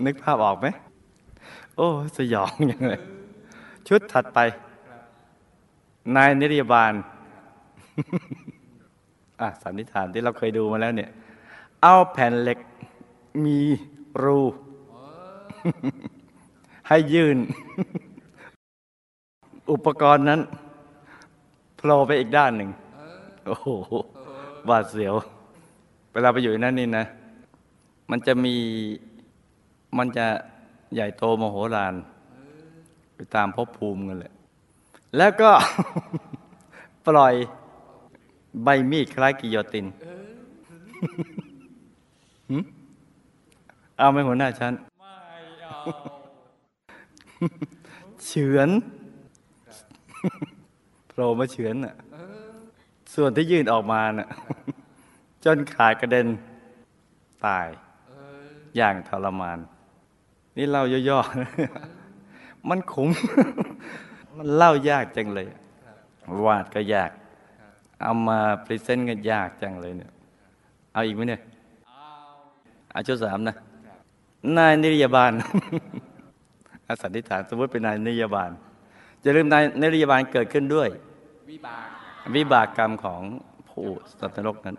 [0.06, 0.68] นึกภาพออกไหม
[1.76, 3.02] โอ้ สยองอย่างเลย
[3.88, 4.40] ชุดถัดไป
[6.16, 6.94] นายนิรยาบาล
[9.42, 11.10] อะสันนิษฐานที่เราเคยดูมาแล้วเนี่ย
[11.82, 12.60] เอาแผ่นเหล็ก
[13.46, 13.60] มี
[14.24, 14.40] รู
[16.88, 17.38] ให้ยื่น
[19.72, 20.42] อุปกรณ์นั้น
[21.78, 22.70] โผล่ไปอีกด้านหนึ่ง
[23.46, 23.68] โอ้โห
[24.70, 25.16] บาดเสียว
[26.14, 27.06] เวลาไปอยู่ในนั้นนี่นะ
[28.10, 28.56] มันจะมี
[29.98, 30.28] มันจะ
[30.94, 31.94] ใหญ่โตมโหฬาร
[33.16, 34.34] ไปตามภพภูมิกันแหละ
[35.18, 35.52] แล้วก็
[37.08, 37.34] ปล่อย
[38.64, 39.86] ใบมีดคล้ายกิโยติน
[43.98, 44.74] เอาไหมหัวหน้าฉัน
[48.26, 48.70] เฉือน
[51.08, 51.96] โผล่มาเฉือนน่ะ
[53.14, 54.28] ส่วนที่ยื่นออกมาน่ะ
[55.44, 56.28] จนขากระเด็น
[57.46, 57.68] ตาย
[58.76, 59.60] อย่างทรมาน
[60.58, 63.10] นี่เล่าย่อๆมันขม
[64.36, 65.48] มันเล่ายากจังเลย
[66.46, 67.12] วาดก็ยาก
[68.02, 70.12] เอามา present กันยากจังเลยเนี่ย
[70.94, 71.42] เอาอีกไหมเนี่ย
[71.88, 72.06] เอา
[72.92, 73.56] เอาชุดสามนะ
[74.58, 75.32] นายนิรยาบาล
[76.88, 78.52] อาสันนิษฐานสมมติเป็นนายนิรยาบาล
[79.24, 80.90] จะลืมนายนิรยาบาลเกิดขึ้นด้วย
[81.50, 81.88] วิบาก
[82.36, 83.22] วิบากกรรมของ
[83.70, 83.86] ผู้
[84.20, 84.78] สัตว์นรกนั้น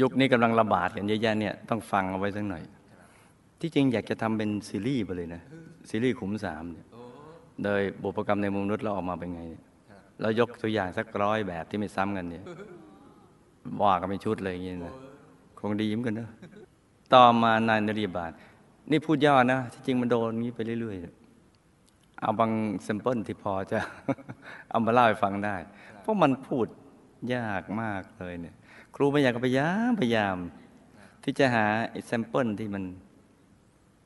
[0.00, 2.62] ยุคนี้กำลังระบาดกันเยอะแยะเนี่ยต้องฟังเอาไว้สักหน่อย
[3.60, 5.42] ที่จริงอยากจะทำเป็นซีรีส์ไปเลยนะ
[5.90, 6.86] ซีรีส์ขุมสามเนี่ย
[7.64, 9.62] โดยบุพกรรมในเมืองมนุษย์เราออกมาเป็นไงเนี่ย
[10.20, 12.44] เรายกตัวอย่างสักร้อยแบบที่ไม่ซ้ำกันเนี่ย
[13.82, 14.94] ว่ากันเป็นชุดเลยอย่างนี้นะ
[15.58, 16.28] คงดีเหมือนกันนะ
[17.14, 18.30] ต่อมานายนิรยบาล
[18.90, 22.50] นี่พูดย่อนะที่จริงมันโดนอย่างงี้ไปเรื่อยๆเอาบาง
[22.84, 23.78] sample ที่พอจะ
[24.70, 25.56] เอามาเล่าให้ฟังได้
[26.00, 26.66] เพราะมันพูด
[27.34, 28.54] ยากมากเลยเนี่ย
[28.94, 30.36] ครูไม่อยากพยายามพยายาม
[31.24, 32.84] ที่จะหาไอ้ sample ที่มัน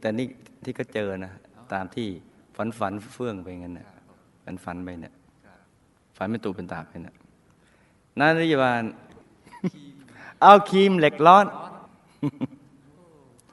[0.00, 0.26] แต่นี่
[0.64, 1.32] ที่ก็เจอนะ
[1.72, 2.08] ตามที่
[2.56, 3.86] ฝันฝันเฟื่องไปงั้นนะ
[4.44, 5.14] ฝันฝันไปเนี่ย
[6.16, 7.14] ฝันเป็นตุเป็นตะไปเนี่ย
[8.18, 8.82] นายนิรยบาล
[10.42, 11.46] เอาคีมเหล็กร้อน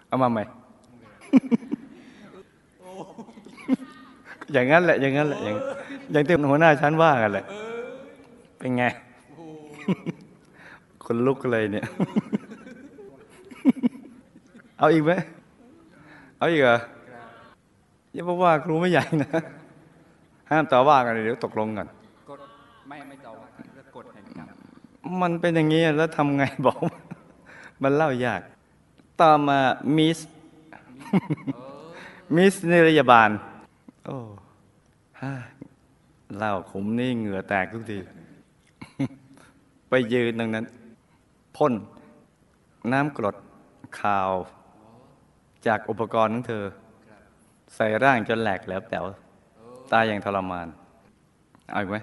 [0.07, 0.43] เอามาใหม่
[4.53, 5.55] อย่างนั้นแหละ อย่างนั้นแหละ อย่าง
[6.11, 7.45] อย่างที่หัวหน้าชั้นว่ากันแหละ
[8.57, 8.83] เป็นไง
[11.05, 11.85] คนลุกเลยเนี่ย
[14.79, 15.11] เอาอีกไหม
[16.45, 16.83] เอาอีกเหรอค
[17.15, 17.27] รับ
[18.13, 19.29] อย่าบอกว่าครูไม่ใหญ่นะ
[20.49, 21.87] ห้ามต่อว่ากันเลยเดี๋ยวตกลงกัน
[22.29, 22.39] กฎ
[22.89, 24.47] ไม่ไม่ต่อว่าเรื่องกฎแห่งกรรม
[25.21, 26.77] มันเป็นอย่างนี้แล้วทำไงบอก
[27.83, 28.41] มันเล่ายาก
[29.21, 29.59] ต่อมา
[29.97, 30.19] มิส
[32.35, 33.29] มิสนิรยาบาล
[34.05, 34.17] โอ้
[35.21, 35.33] ฮ่า
[36.37, 37.99] เล่าขมนี่เหงื่อแตกทุกที
[39.89, 40.65] ไปยืนตรงนั้น
[41.55, 41.73] พ่น
[42.91, 43.35] น้ำกรด
[44.01, 44.31] ข่าว
[45.67, 46.63] จากอุปกรณ์ของเธอ
[47.75, 49.05] ใส่ร่างจนแหลกแล้วแป๋ว
[49.91, 50.67] ตายอย่างทรมาน
[51.71, 51.97] เอาอีกไหม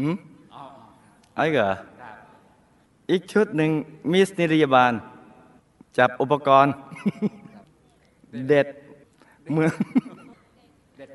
[0.00, 0.16] หืม
[0.54, 0.62] อ๋อ
[1.34, 2.10] เอาอีกเหรอได้
[3.10, 3.70] อีกชุดหนึ่ง
[4.12, 4.92] มิสนิรยาบาล
[5.98, 6.72] จับอุปกรณ์
[8.48, 8.66] เด็ด
[9.52, 9.72] เมือง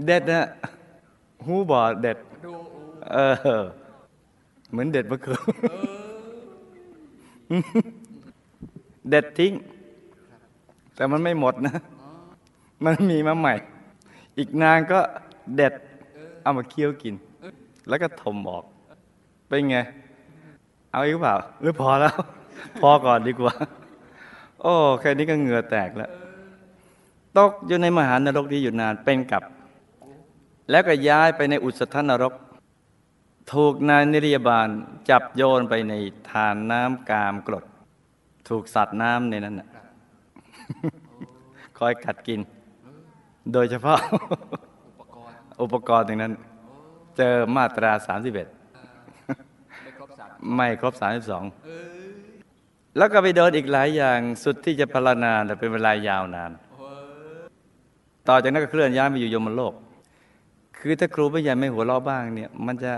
[0.06, 0.48] เด็ดนะ
[1.46, 2.54] หูบอดเด็ดดู
[3.12, 3.18] เอ
[3.62, 3.64] อ
[4.72, 5.38] เหมือนเด็ดมะเขือ
[9.10, 9.54] เด็ดทิ้ง
[11.00, 11.76] แต่มันไม่หมดนะ
[12.86, 13.56] มันมีมาใหม่
[14.38, 15.00] อีกนางก็
[15.56, 15.74] เด็ด
[16.42, 17.16] เอามาเคี้ยวกิน
[17.88, 18.64] แล้วก็ถมออก
[19.48, 19.78] เป็นไง
[20.92, 22.16] เอาอีกเปล่าหรือพอแล้ว
[22.82, 23.54] พอก่อนดีกว่า
[24.62, 26.12] โอ้แค่นี้ก็เหงื่อแตกแล้ว
[27.38, 29.44] ตกอยู่ในมหานรกนี้อยู่นานเป็นกับ
[30.72, 32.34] แล้วก็ย้ายไปในอุสธนรก
[33.54, 34.68] ถูกนายนิรยาบาล
[35.10, 35.94] จับโยนไปใน
[36.30, 37.66] ทานน้ำกามกรด
[38.50, 39.70] ถูกสัตว์น้ำในนั้นน่ะ
[41.78, 42.40] คอยกัดกิน
[43.54, 44.16] โดยเฉพาะ อุ
[45.00, 46.34] ปกรณ์อุปกรณ์ตรงนั้น
[47.18, 48.04] เจอมาตรา 31
[49.84, 56.52] ไม่ครบสามไม่ครบ 32 แล้วก็ไปโดนอีกหลายอย่างสุดที่จะพรรณนาแต่เป็นเวลายาวนาน
[58.28, 59.74] ต่อจากนั้นก็เคลื่อนย้ายมาอยู่ยมโลก
[60.80, 62.94] คือถ้าครูไม่ใหญ่ไม่หัวเราะบ้างเนี่ย มันจะ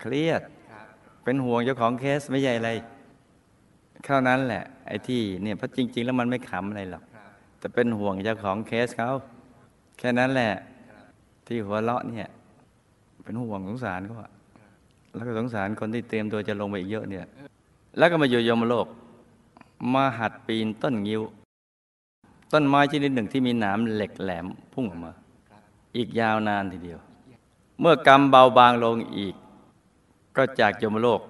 [0.00, 0.86] เครียดครับ
[1.24, 2.70] เป็นห่วงเจ้าของเคสไม่ใหญ่อะไร
[4.04, 7.09] เท่านั้นแหละไอ้ที่เนี่ยเพราะจริง ๆ แล้วมันไม่ขำอะไรหรอกครับ
[7.60, 9.10] แต่เป็นห่วงเจ้าของเคสเขา
[9.98, 10.52] แค่นั้นแหละ
[11.46, 12.28] ที่หัวเราะเนี่ย
[13.22, 14.30] เป็นห่วงสงสารเขาอะ
[15.14, 17.26] แล้วก็สงสารคนที่เตรียมตัวจะลงไปอีกเยอะเนี่ย
[17.98, 18.86] แล้วก็มาอยู่ยมโลก
[19.94, 21.22] มาหัดปีนต้นงิ้ว
[22.52, 25.12] ต้นไม้ชนิดหนึ่งที่มีหนามเหล็กแหลมพุ่งออกมา
[25.96, 26.98] อีกยาวนานทีเดียว
[27.80, 29.34] เมื่อกรรมเบาบางลงอีก
[30.36, 31.20] ก็จากยมโลก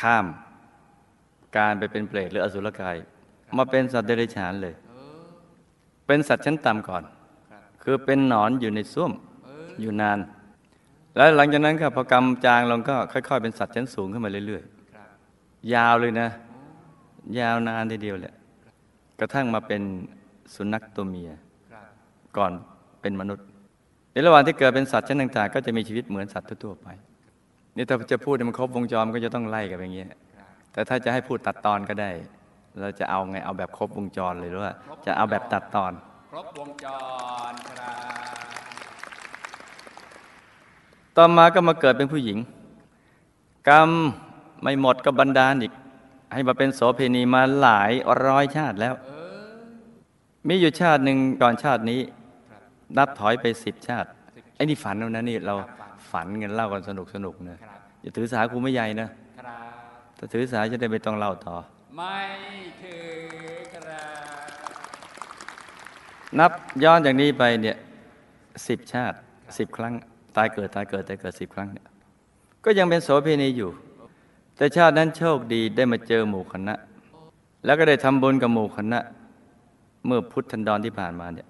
[0.00, 0.26] ข้าม
[1.56, 2.96] การไปเป็นเปรตหรืออสุรกาย
[3.56, 4.74] มาเป็นสัตว์เดรัจฉานเลย
[6.06, 7.02] เป็นสัตว์ชั้นต่ำก่อน
[7.50, 9.12] ค,คือเป็นหนอนอยู่ในส้วม
[9.80, 10.18] อยู่นาน
[11.16, 16.28] แล้วหลังจากนั้นก็พอกรรมจางลงก็ค่อย ๆ เป็นสัตว์ชั้นสูงขึ้นมาเรื่อยๆ ยาวเลยนะ
[17.38, 18.34] ยาวนานทีเดียวแหละ
[19.20, 19.82] กระทั่งมาเป็น
[20.54, 21.30] สุนัขตัวเมีย
[22.36, 22.52] ก่อน
[23.00, 23.46] เป็นมนุษย์
[24.12, 26.88] ในระหว่างที่เกิดเป็นสัตว์ชั้นต่างๆ ก็จะมีชีวิตเหมือนสัตว์ทั่วๆไป
[27.76, 30.10] นี่ถ้าจะพูดมันครบวงจรก็จะต้องไล่กันไปอย่างเงี้ย
[30.72, 32.10] แต่ถ้าจะให้พูดตัดตอนก็ได้
[32.80, 34.72] เราจะเอาไงเอาแบบครบวงจรเลยหรือว่า
[35.06, 35.92] จะเอาแบบตัดตอน
[36.30, 36.86] ครบวงจ
[37.50, 38.34] รครับ
[41.16, 42.38] ต่อมาก็มาเกิดเป็นผู้หญิง
[43.68, 43.90] กรรม
[44.62, 45.72] ไม่หมดก็บันดาลอีก
[46.32, 47.92] ให้มาเป็นโสเพณีมาหลาย
[48.26, 48.94] ร้อยชาติแล้ว
[50.48, 52.00] มีอยู่ชาติหนึ่งก่อนชาตินี้
[52.50, 52.62] ครับ
[52.96, 54.08] นับถอยไปสิบชาติ
[54.56, 55.70] ไอ้นี่ฝันเอานะนี่เราครับ
[56.10, 59.08] ฝันฝันกันเล่ากันสนุกสนุกๆนะครับอย่าถือสาครูไม่ใหญ่นะ
[59.38, 59.58] ครับ
[60.18, 61.54] ถ้าถือสาจะได้ไม่ต้องเล่าต่อ
[61.96, 62.18] ไม่
[62.82, 63.06] ถือ
[63.72, 64.06] ครั
[64.46, 64.48] บ
[66.38, 66.52] นับ
[66.84, 67.76] ย้อนจากนี้ไปเนี่ย
[68.68, 69.16] สิบชาติ
[69.58, 69.94] สิบครั้ง
[70.36, 71.86] ตายเกิดตายเกิดตายเกิดสิบครั้งเนี่ย
[72.64, 73.70] ก็ยังเป็นโสเพณีอยู่
[74.56, 76.74] แต่ชาตินั้นโชคดีได้มาเจอหมู่คณะ
[77.64, 78.98] แล้วก็ได้ทำบุญกับหมู่คณะ
[80.06, 81.48] เมื่อพุทธันดรที่ผ่านมาเนี่ย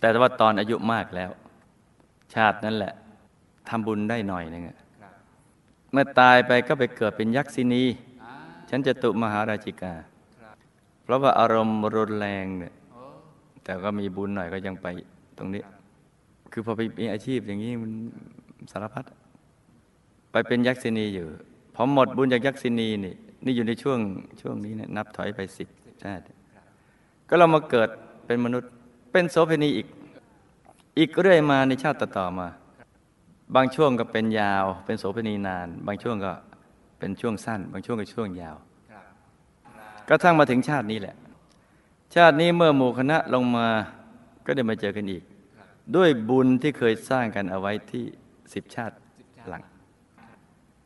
[0.00, 1.30] แต่ว่าตอนอายุมากแล้ว
[2.34, 2.92] ชาตินั้นแหละ
[3.68, 5.12] ทำบุญได้หน่อยนึงอะครับ
[5.92, 8.13] เมื่อตายไปก็ไปเกิดเป็นยักษินีอ่า
[8.70, 9.94] ฉันจะตุมหาราชิกา
[11.02, 12.74] เพราะว่าอารมณ์รุนแรงเนี่ย
[13.64, 14.86] แต่ก็มีบุญหน่อยก็ยังไป
[15.38, 15.62] ตรงนี้
[16.52, 17.90] คือพอไปมีอาชีพอย่างนี้มัน
[18.72, 19.04] สารพัด
[20.32, 21.26] ไปเป็นยักษินีอยู่
[21.74, 23.98] พอหมดบุญจากยักษินีนี่นี่อยู่ในช่วง
[24.40, 25.68] ช่วงนี้เนี่ยนับถอยไปสิบ
[26.02, 26.22] ชาติ
[27.28, 27.88] ก็เรามาเกิด
[28.26, 28.70] เป็นมนุษย์
[29.12, 29.86] เป็นโสเภณีอีก
[30.98, 32.48] อีกเรื่อยมาในชาติต่อๆมา
[33.54, 36.32] บางช่วงก็เป็นยาว เป็นโสเภณีนาน บางช่วงก็
[37.04, 38.56] เป็นช่วงสั้น บางช่วงก็ช่วงยาว
[38.90, 39.04] ครับ
[40.08, 41.16] กระทั่งมาถึงชาตินี้แหละ
[42.14, 43.68] ชาตินี้เมื่อหมู่คณะลงมา
[44.46, 45.22] ก็ได้มาเจอกันอีก
[45.96, 48.04] ด้วยบุญที่เคยสร้างกันเอาไว้ที่
[48.54, 48.94] สิบชาติ
[49.48, 49.62] หลัง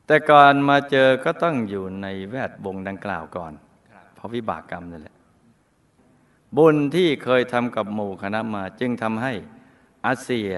[0.06, 3.52] แต่ก่อนมาเจอก็ต้องอยู่ในแวดวงดังกล่าวก่อน
[3.90, 5.16] ครับเพราะวิบากกรรมนั่นแหละ
[6.56, 9.32] บุญที่เคยทำกับหมู่คณะมาจึงทำให้
[10.06, 10.50] อาเซีย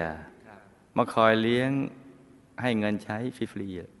[0.47, 0.59] ครับ
[0.97, 1.71] มาคอยเลี้ยง
[2.61, 3.17] ให้เงินใช้
[3.53, 3.91] ฟรีๆอะ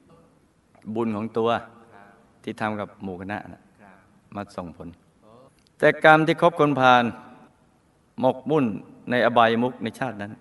[0.95, 1.49] บุญของตัว
[1.93, 2.05] ครับ
[2.43, 3.95] ที่ทำกับหมู่คณะนะครับ
[4.35, 4.87] มาส่งผล
[5.79, 7.03] แต่กรรมที่คบคนพาล
[8.19, 8.65] หมกมุ่น
[9.09, 10.31] ในอบายมุกในชาตินั้น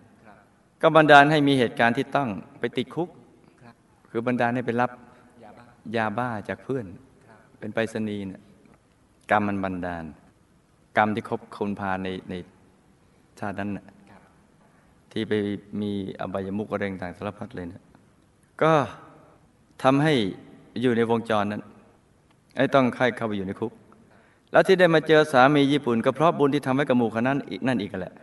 [0.80, 3.08] ก็บันดาลให้มีเหตุการณ์ที่ต้องไปติดคุก
[4.10, 4.90] คือบันดาลให้ไปรับ
[5.96, 6.86] ยาบ้าจากเพื่อน
[7.58, 8.42] เป็นไปรษณีย์เนี่ย
[9.30, 10.04] กรรมมันบันดาล
[10.96, 12.34] กรรมที่คบคนพาในใน
[13.40, 13.86] ชาตินั้นน่ะ
[15.12, 15.32] ที่ไป
[15.80, 17.82] มีอบายมุกอะไรต่างๆสารพัดเลยเนี่ย
[18.62, 18.72] ก็
[19.82, 20.14] ทำให้
[20.82, 21.62] อยู่ในวงจรนั้น
[22.56, 23.72] ไอ้ต้องค่ายเข้าไปอยู่ในคุก
[24.52, 28.14] แล้วที่ได้มาเจอสามีญี่ปุ่น ก็เพราะบุญที่ทำให้กับหมู่คณะอีกนั่นอีกแหละ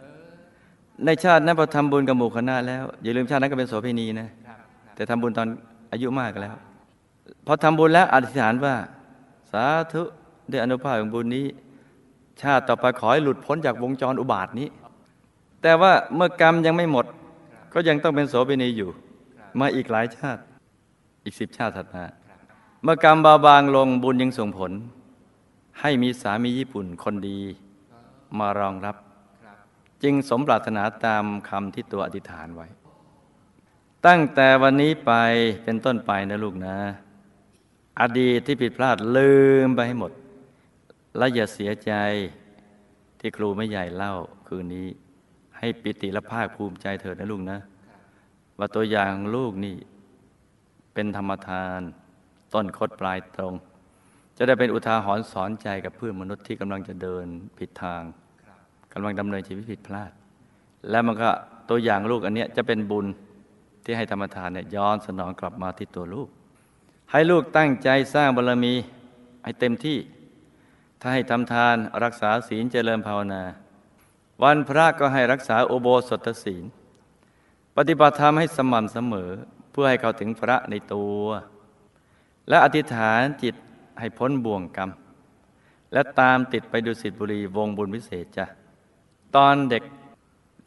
[1.06, 4.30] ในชาตินั้นพอทำบุญกับหมู่คณะแล้ว อย่าลืมชาตินั้นก็เป็นโสเภณีนะ
[4.96, 5.48] แต่ทำบุญตอน
[5.92, 6.56] อายุมากแล้ว
[7.46, 8.76] พอทำบุญแล้วอธิษฐานว่า
[9.52, 10.02] สาธุ
[10.52, 11.46] ด้วยอนุภาพของบุญนี้
[12.42, 14.68] ชาติต่อไปขอให้หลุดพ้นจากวงจรอุบาทนี้
[15.62, 17.06] แต่ว่าเมื่อกรรมยังไม่หมด
[17.74, 18.90] ก็ยังต้องเป็นโสเภณีอยู่
[19.60, 20.42] มาอีกหลายชาติ
[21.28, 22.06] อีกสิบชาติถัดมา
[22.84, 24.72] เมื่อกรรมเบาบางลงบุญยังส่งผล
[25.82, 27.40] ให้มีสามีญี่ปุ่นคนดี
[28.40, 28.96] มารองรับ
[30.04, 32.68] จึงสมปรารถนาตามคำที่ตัวอธิษฐานไว้
[34.06, 35.12] ตั้งแต่วันนี้ไป
[35.64, 36.78] เป็นต้นไปนะลูกนะ
[38.02, 39.34] อดีตที่ผิดพลาดลื
[39.66, 40.12] มไปให้หมด
[41.18, 41.92] และอย่าเสียใจ
[43.20, 44.14] ที่ครูไม่ใหญ่เล่า
[44.48, 44.88] คืนนี้
[45.58, 47.60] ให้ปิติและภาคภูมิใจเถิดนะลูกนะ
[48.58, 49.78] ว่าตัวอย่างของลูกนี่
[51.00, 51.82] เป็นธรรมทาน
[52.54, 53.54] ต้นคดปลายตรง
[54.38, 57.26] จะได้เป็นอุทาหรณ์สอนใจกับเพื่อนมนุษย์ที่กำลังจะเดิน
[57.58, 58.02] ผิดทาง
[58.94, 60.12] กำลังดำเนินชีวิตผิดพลาด
[60.90, 61.30] แล้วมันก็
[61.70, 63.06] ตัวอย่างลูกอันเนี้ยจะเป็นบุญ
[63.84, 66.30] ที่ให้ธรรมทานเนี่ยย้อนสนองกลับมาที่ตัวลูก
[67.12, 68.74] ให้ลูกตั้งใจสร้างบารมี
[69.44, 69.98] ให้เต็มที่
[71.02, 73.44] ถ้าให้ทำทานรักษาศีลเจริญภาวนา
[74.44, 76.64] วันพระก็ให้รักษาโอโบสถศีล
[77.78, 79.32] ปฏิบัติธรรมให้สม่ำเสมอ
[79.80, 81.24] พื่อให้เข้าถึงพระในตัว
[82.50, 83.56] และอธิษฐานจิต
[84.00, 84.90] ให้พ้นบ่วงกรรม
[85.94, 88.46] และตามติดไปดูสิทธิบุรีวงบุญวิเศษจ้ะ
[89.36, 89.84] ตอนเด็ก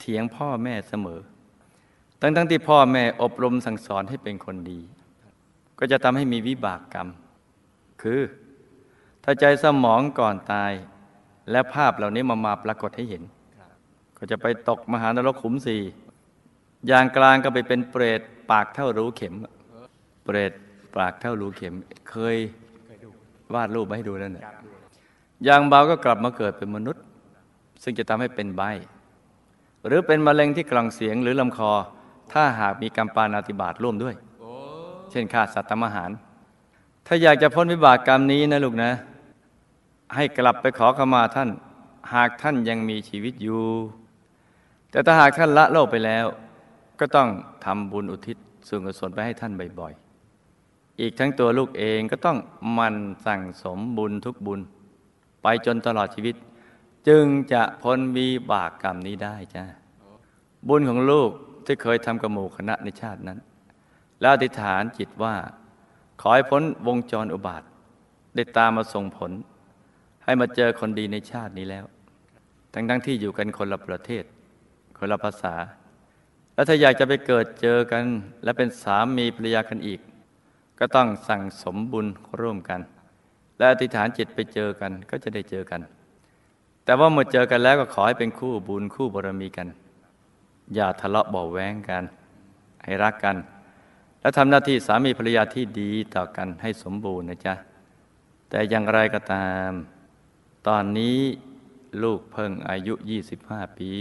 [0.01, 1.21] เถียงพ่อแม่เสมอ
[2.21, 4.81] ทั้งทั้งที่พ่อแม่อบรมสั่งสอนให้เป็นคนดี
[5.79, 7.09] ก็จะทำให้มีวิบากกรรม
[8.03, 8.21] คือ
[9.25, 10.73] ถ้าใจสมองก่อนตาย
[11.51, 13.23] และภาพเหล่านี้มามาปรากฏให้เห็น
[14.17, 15.83] ก็จะไปตกมหานรกขุมสี่
[16.87, 18.21] อย่างกลางก็ไปเป็นเปรต
[18.51, 19.35] ปากเท่ารูเข็ม
[20.25, 20.53] เปรต
[20.97, 21.75] ปากเท่ารูเข็ม
[22.11, 22.37] เคย
[23.55, 24.45] วาดรูปมาให้ดูนั่นแหละ
[25.45, 27.03] อย่างเบาก็กลับมาเกิดเป็นมนุษย์
[27.83, 28.63] ซึ่งจะทำให้เป็นใบ
[29.87, 31.73] หรือเป็นมะเร็งที่กล่องเสียงหรือลำคอ
[32.33, 34.15] ถ้าหากมีกรรมปานาติบาตร่วมด้วย
[35.11, 36.11] เช่นฆ่าสัตว์ทำอาหาร
[37.07, 38.91] ถ้าอยากจะพ้นวิบากกรรมนี้นะลูกนะ
[40.17, 41.51] ให้กลับไปขอขมาท่าน
[42.15, 43.65] หากท่านยังมีชีวิตอยู่
[44.91, 46.27] แต่ถ้าหากท่านละโลกไปแล้ว
[47.01, 47.29] ก็ต้อง
[47.65, 48.37] ทำบุญอุทิศ
[48.69, 52.39] ส่วนกุศลไปให้ท่านบ่อยๆ อีกทั้งตัวลูกเองก็ต้อง
[52.79, 54.61] มันสั่งสมบุญทุกบุญ
[55.43, 56.35] ไปจนตลอดชีวิต
[57.09, 59.65] จึงจะพ้นวิบากกรรมนี้ได้จ้า
[60.69, 61.31] บุญของลูก
[61.65, 63.39] ที่เคยทำกับหมู่คณะในชาตินั้น
[64.21, 65.35] แล้วอธิษฐานจิตว่า
[66.21, 67.63] ขอให้พ้นวงจรอุบาท
[68.35, 69.33] ได้ตามมาส่งผล
[70.25, 71.85] ให้มาเจอคนดีในชาตินี้แล้ว
[72.75, 74.25] ทั้งทั้งที่อยู่กันคนละประเทศ
[74.99, 75.55] คนละภาษา
[76.61, 78.05] แล้วถ้าอยากจะไปเกิดเจอกัน
[78.45, 80.01] และเป็นสามีภรรยากันอีก
[80.79, 82.07] ก็ต้องสั่งสมบุญ
[82.41, 82.81] ร่วมกัน
[83.59, 85.81] และอธิษฐานจิตไปเจอกันก็จะได้เจอกัน
[86.85, 89.69] แต่ว่าเมื่อเจอกันแล้วก็ขอให้เป็นคู่บุญคู่บารมีกัน
[90.75, 92.05] อย่าทะเลาะเบาแว้งกัน
[92.83, 93.37] ให้รักกัน
[94.21, 97.55] และทำหน้าที่สามีภรรยาที่ดีต่อกันให้สมบูรณ์นะจ๊ะ
[98.51, 99.71] แต่อย่างไรก็ตาม
[100.67, 101.19] ตอนนี้
[102.03, 102.95] ลูกเพิ่งอายุ
[103.37, 103.93] 25 ปี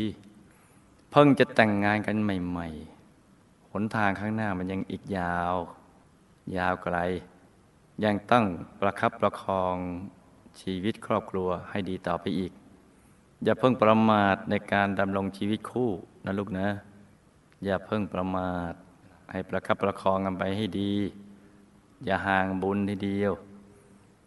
[1.12, 2.68] เพิ่งจะแต่งงานกันใหม่
[3.20, 5.56] ๆ หนทางข้างหน้ามันยังอีกยาว
[6.58, 6.98] ยาวไกล
[8.04, 8.46] ยังต้อง
[8.82, 9.76] ประคับประคอง
[10.62, 12.52] ชีวิตครอบครัวให้ดีต่อไปอีก
[13.44, 15.90] อย่าเพิ่งประมาทในการดำรงชีวิตคู่
[16.26, 16.68] นะลูกนะ
[17.66, 18.74] อย่าเพิ่งประมาท
[19.32, 20.94] ให้ประคับประคองกันไปให้ดี
[22.06, 23.34] อย่าห่างบุญทีเดียว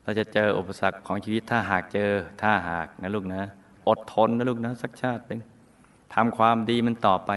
[0.03, 2.12] เราจะเจออุปสรรคของชีวิตถ้าหากเจอ
[2.43, 3.43] ถ้าหากนะลูกนะ
[3.89, 5.41] อดทนนะลูกนะ สักชาติหนึ่ง
[6.15, 7.31] ทำความดีมันต่อไป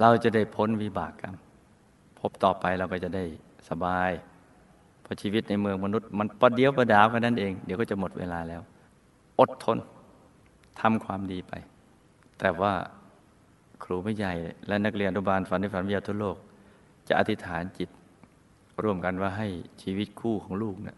[0.00, 1.34] เราจะได้พ้นวิบากกรรม
[2.18, 3.24] พบต่อไปเราก็จะได้
[3.68, 4.10] สบาย
[5.02, 8.62] เพราะชีวิตในเมืองมนุษย์ มันประเดียวประดาวกันนั่นเอง เดี๋ยวก็จะหมดเวลาแล้ว
[9.40, 9.78] อดทน
[10.80, 11.52] ทำความดีไป
[12.38, 12.72] แต่ว่า
[13.84, 14.32] ครูไม่ใหญ่
[14.66, 16.36] และนักเรียนอนุบาลฝันในฝันวิทยาทั่วโลก
[17.08, 17.88] จะอธิษฐานจิต
[18.82, 19.48] ร่วมกันว่าให้
[19.82, 20.96] ชีวิตคู่ของลูกเนะี่ย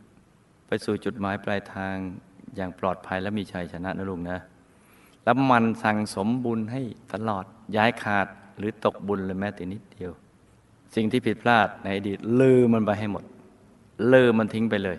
[0.66, 1.95] ไปสู่จุดหมายปลายทาง
[2.57, 4.39] อย่างปลอดภัยและมีชัยชนะนะลูกนะ
[5.25, 6.81] แล้วมันสั่งสมบุญให้
[7.12, 7.45] ตลอด
[7.77, 8.27] ย้ายขาด
[8.59, 10.12] หรือตกบุญเลยแม้แต่นิดเดียว
[10.95, 13.25] สิ่งที่ผิดพลาดในอดีตลืมมันไปให้หมด
[14.12, 14.97] ลืมมันทิ้งไปเลย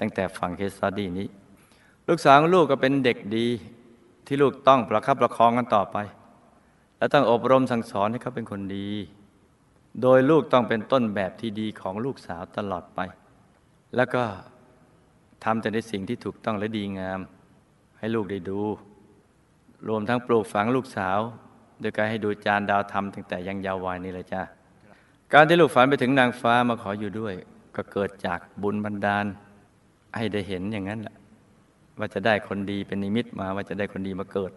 [0.00, 1.26] ตั้งแต่ฟังเคสสตดี้นี้
[2.08, 3.46] ลูกสาวลูกก็เป็นเด็กดี
[4.26, 5.96] ที่ลูกต้องประคับประคองกันต่อไป
[6.98, 8.88] และต้องอบรมสั่งสอนให้เขาเป็นคนดี
[10.02, 13.00] โดยลูกต้องเป็นต้นแบบที่ดีของลูกสาวตลอดไป
[13.96, 14.22] แล้วก็
[15.44, 17.20] ทำแต่ในสิ่งที่ถูกต้องและดีงาม
[17.98, 18.60] ให้ลูกได้ดู
[19.88, 21.18] รวมทั้งปลูกฝังลูกสาว
[21.80, 24.42] โดยการให้ดูจานดาวธรรมตั้งแต่ยังยาววัยนี่เลยจ้า
[25.32, 27.34] การที่ลูกฝันไปถึงนางฟ้ามาขออยู่ด้วย
[27.76, 29.24] ก็เกิดจากบุญบันดาล
[30.16, 31.14] ให้ได้เห็นอย่างนั้นแหละ
[31.98, 34.52] ว่าจะได้คนดีเป็นนิมิตมาว่าจะได้คนดีมาเกิด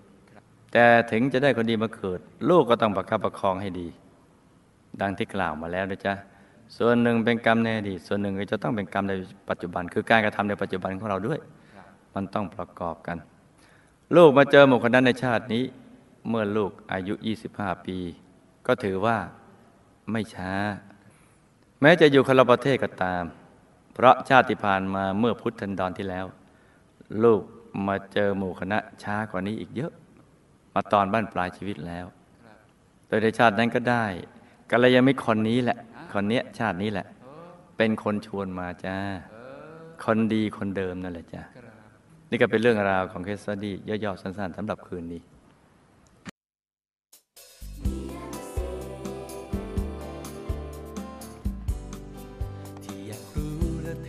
[0.71, 2.19] แต่ถึงจะได้คนดีมาเกิด
[2.49, 3.87] ลูกก็ต้องประคับประคองให้ดี
[5.01, 6.13] ดังที่กล่าวมาแล้วนะจ๊ะ
[6.77, 9.13] ส่วนหนึ่งเป็นกรรมในอดีตส่วนหนึ่งก็จะต้องเป็นกรรมใน
[9.49, 11.39] ปัจจุบัน คือการกระทำในปัจจุบันของเราด้วย
[12.15, 13.17] มันต้องประกอบกัน
[14.15, 15.63] ลูกมาเจอหมู่คนนั้นในชาตินี้
[16.29, 17.13] เมื่อลูกอายุ
[17.49, 17.97] 25 ปี
[18.67, 19.17] ก็ถือว่า
[20.11, 20.53] ไม่ช้า
[21.81, 23.23] แม้จะอยู่คนละประเทศก็ตาม
[23.93, 26.25] เพราะชาติผ่านมาเมื่อพุทธันดรที่แล้ว
[27.23, 27.41] ลูก
[27.87, 29.91] มาเจอหมู่คณะช้ากว่านี้อีกเยอะ
[30.73, 32.05] มาตอนบ้านปลายชีวิตแล้ว
[33.07, 34.05] โดยในชาตินั้นก็ได้
[34.71, 35.77] กัลยาณมิตรคนนี้แหละ
[36.13, 37.07] คนเนี้ยชาตินี้แหละ
[37.77, 38.97] เป็นคนชวนมาจ้า
[40.03, 41.43] คนดีคนเดิมนั่นแหละจ้า
[42.33, 43.73] นี่ก็เป็นเรื่องราวของเคสตี้
[44.03, 45.21] ย่อๆสั้นๆสำหรับคืนนี้
[52.83, 54.05] ที่อยากรู้แล้วเ